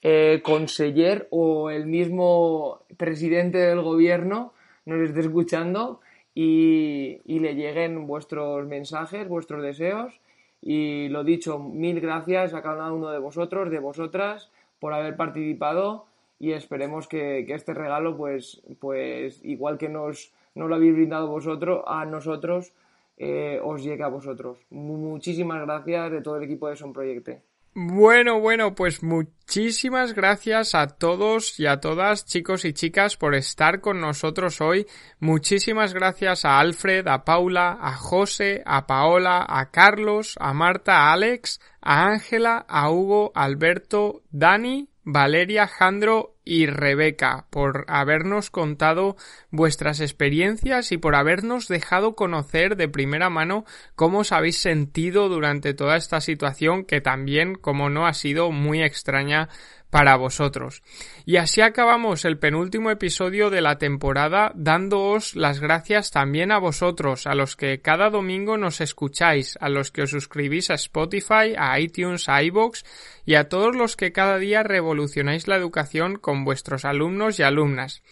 eh, 0.02 0.42
conseller 0.44 1.28
o 1.32 1.70
el 1.70 1.88
mismo 1.88 2.82
presidente 2.98 3.58
del 3.58 3.82
gobierno 3.82 4.54
nos 4.86 5.00
esté 5.02 5.22
escuchando 5.22 6.02
y, 6.34 7.22
y 7.26 7.40
le 7.40 7.56
lleguen 7.56 8.06
vuestros 8.06 8.68
mensajes, 8.68 9.28
vuestros 9.28 9.64
deseos. 9.64 10.14
Y 10.62 11.10
lo 11.10 11.24
dicho, 11.24 11.58
mil 11.60 12.02
gracias 12.02 12.54
a 12.54 12.62
cada 12.62 12.92
uno 12.92 13.12
de 13.12 13.20
vosotros, 13.20 13.72
de 13.72 13.80
vosotras, 13.80 14.52
por 14.80 14.94
haber 14.94 15.16
participado 15.16 16.06
y 16.40 16.52
esperemos 16.52 17.08
que, 17.08 17.40
este 17.48 17.74
regalo, 17.74 18.18
pues, 18.18 18.62
pues 18.80 19.44
igual 19.44 19.78
que 19.78 19.90
nos, 19.90 20.34
lo 20.54 20.74
habéis 20.74 20.94
brindado 20.94 21.28
vosotros, 21.28 21.84
a 21.88 22.06
nosotros, 22.06 22.74
eh, 23.18 23.60
os 23.64 23.84
llegue 23.84 24.04
a 24.04 24.10
vosotros. 24.10 24.66
Muchísimas 24.70 25.62
gracias 25.66 26.12
de 26.12 26.22
todo 26.22 26.38
el 26.38 26.44
equipo 26.44 26.70
de 26.70 26.76
Son 26.76 26.94
Proyecte. 26.94 27.42
Bueno, 27.78 28.40
bueno, 28.40 28.74
pues 28.74 29.04
muchísimas 29.04 30.14
gracias 30.14 30.74
a 30.76 30.88
todos 30.88 31.60
y 31.60 31.66
a 31.66 31.82
todas, 31.82 32.26
chicos 32.26 32.64
y 32.64 32.72
chicas, 32.72 33.18
por 33.18 33.36
estar 33.36 33.82
con 33.82 34.00
nosotros 34.00 34.62
hoy. 34.62 34.86
Muchísimas 35.20 35.94
gracias 35.94 36.46
a 36.46 36.60
Alfred, 36.60 37.06
a 37.10 37.26
Paula, 37.26 37.78
a 37.82 37.92
José, 37.92 38.64
a 38.66 38.88
Paola, 38.88 39.46
a 39.46 39.72
Carlos, 39.72 40.38
a 40.40 40.54
Marta, 40.54 41.10
a 41.10 41.14
Alex, 41.14 41.60
a 41.82 42.06
Ángela, 42.06 42.66
a 42.66 42.90
Hugo, 42.90 43.34
Alberto, 43.36 44.22
Dani, 44.32 44.88
Valeria, 45.06 45.68
Jandro 45.68 46.36
y 46.44 46.66
Rebeca 46.66 47.46
por 47.52 47.86
habernos 47.88 48.50
contado 48.50 49.16
vuestras 49.52 50.00
experiencias 50.00 50.92
y 50.92 50.98
por 50.98 51.16
habernos 51.16 51.68
dejado 51.68 52.16
conocer 52.16 52.76
de 52.76 52.90
primera 52.90 53.30
mano 53.30 53.66
cómo 53.96 54.20
os 54.20 54.32
habéis 54.32 54.58
sentido 54.58 55.30
durante 55.30 55.76
toda 55.76 55.96
esta 55.96 56.22
situación 56.22 56.86
que 56.86 57.02
también, 57.02 57.56
como 57.56 57.90
no, 57.90 58.08
ha 58.08 58.14
sido 58.14 58.52
muy 58.52 58.84
extraña 58.84 59.50
para 59.96 60.18
vosotros. 60.18 60.84
Y 61.26 61.38
así 61.38 61.62
acabamos 61.62 62.26
el 62.26 62.38
penúltimo 62.38 62.92
episodio 62.92 63.50
de 63.50 63.62
la 63.62 63.78
temporada 63.78 64.52
dándoos 64.54 65.36
las 65.36 65.62
gracias 65.62 66.12
también 66.12 66.52
a 66.52 66.58
vosotros, 66.58 67.28
a 67.28 67.34
los 67.34 67.56
que 67.56 67.80
cada 67.80 68.10
domingo 68.10 68.58
nos 68.58 68.82
escucháis, 68.82 69.58
a 69.62 69.70
los 69.70 69.92
que 69.92 70.02
os 70.02 70.10
suscribís 70.10 70.70
a 70.70 70.74
Spotify, 70.74 71.56
a 71.58 71.80
iTunes, 71.80 72.28
a 72.28 72.44
iVoox 72.44 72.84
y 73.26 73.36
a 73.36 73.50
todos 73.50 73.76
los 73.76 73.96
que 73.96 74.12
cada 74.12 74.38
día 74.38 74.64
revolucionáis 74.64 75.48
la 75.48 75.56
educación 75.56 76.18
con 76.18 76.44
vuestros 76.46 76.86
alumnos 76.86 77.40
y 77.40 77.44
alumnas. 77.44 78.04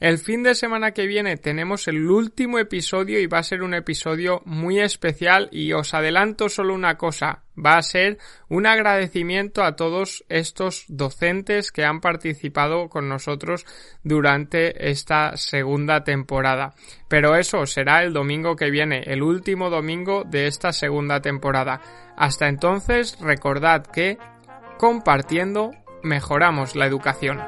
El 0.00 0.18
fin 0.18 0.42
de 0.42 0.56
semana 0.56 0.90
que 0.90 1.06
viene 1.06 1.36
tenemos 1.36 1.86
el 1.86 2.10
último 2.10 2.58
episodio 2.58 3.20
y 3.20 3.26
va 3.28 3.38
a 3.38 3.44
ser 3.44 3.62
un 3.62 3.72
episodio 3.72 4.42
muy 4.44 4.80
especial 4.80 5.48
y 5.52 5.74
os 5.74 5.94
adelanto 5.94 6.48
solo 6.48 6.74
una 6.74 6.96
cosa, 6.96 7.44
va 7.56 7.76
a 7.76 7.82
ser 7.82 8.18
un 8.48 8.66
agradecimiento 8.66 9.62
a 9.62 9.76
todos 9.76 10.24
estos 10.28 10.86
docentes 10.88 11.70
que 11.70 11.84
han 11.84 12.00
participado 12.00 12.88
con 12.88 13.08
nosotros 13.08 13.64
durante 14.02 14.90
esta 14.90 15.36
segunda 15.36 16.02
temporada. 16.02 16.74
Pero 17.06 17.36
eso 17.36 17.64
será 17.66 18.02
el 18.02 18.12
domingo 18.12 18.56
que 18.56 18.70
viene, 18.70 19.04
el 19.06 19.22
último 19.22 19.70
domingo 19.70 20.24
de 20.24 20.48
esta 20.48 20.72
segunda 20.72 21.20
temporada. 21.20 21.80
Hasta 22.16 22.48
entonces 22.48 23.16
recordad 23.20 23.86
que 23.86 24.18
compartiendo 24.78 25.72
mejoramos 26.02 26.74
la 26.74 26.86
educación. 26.86 27.40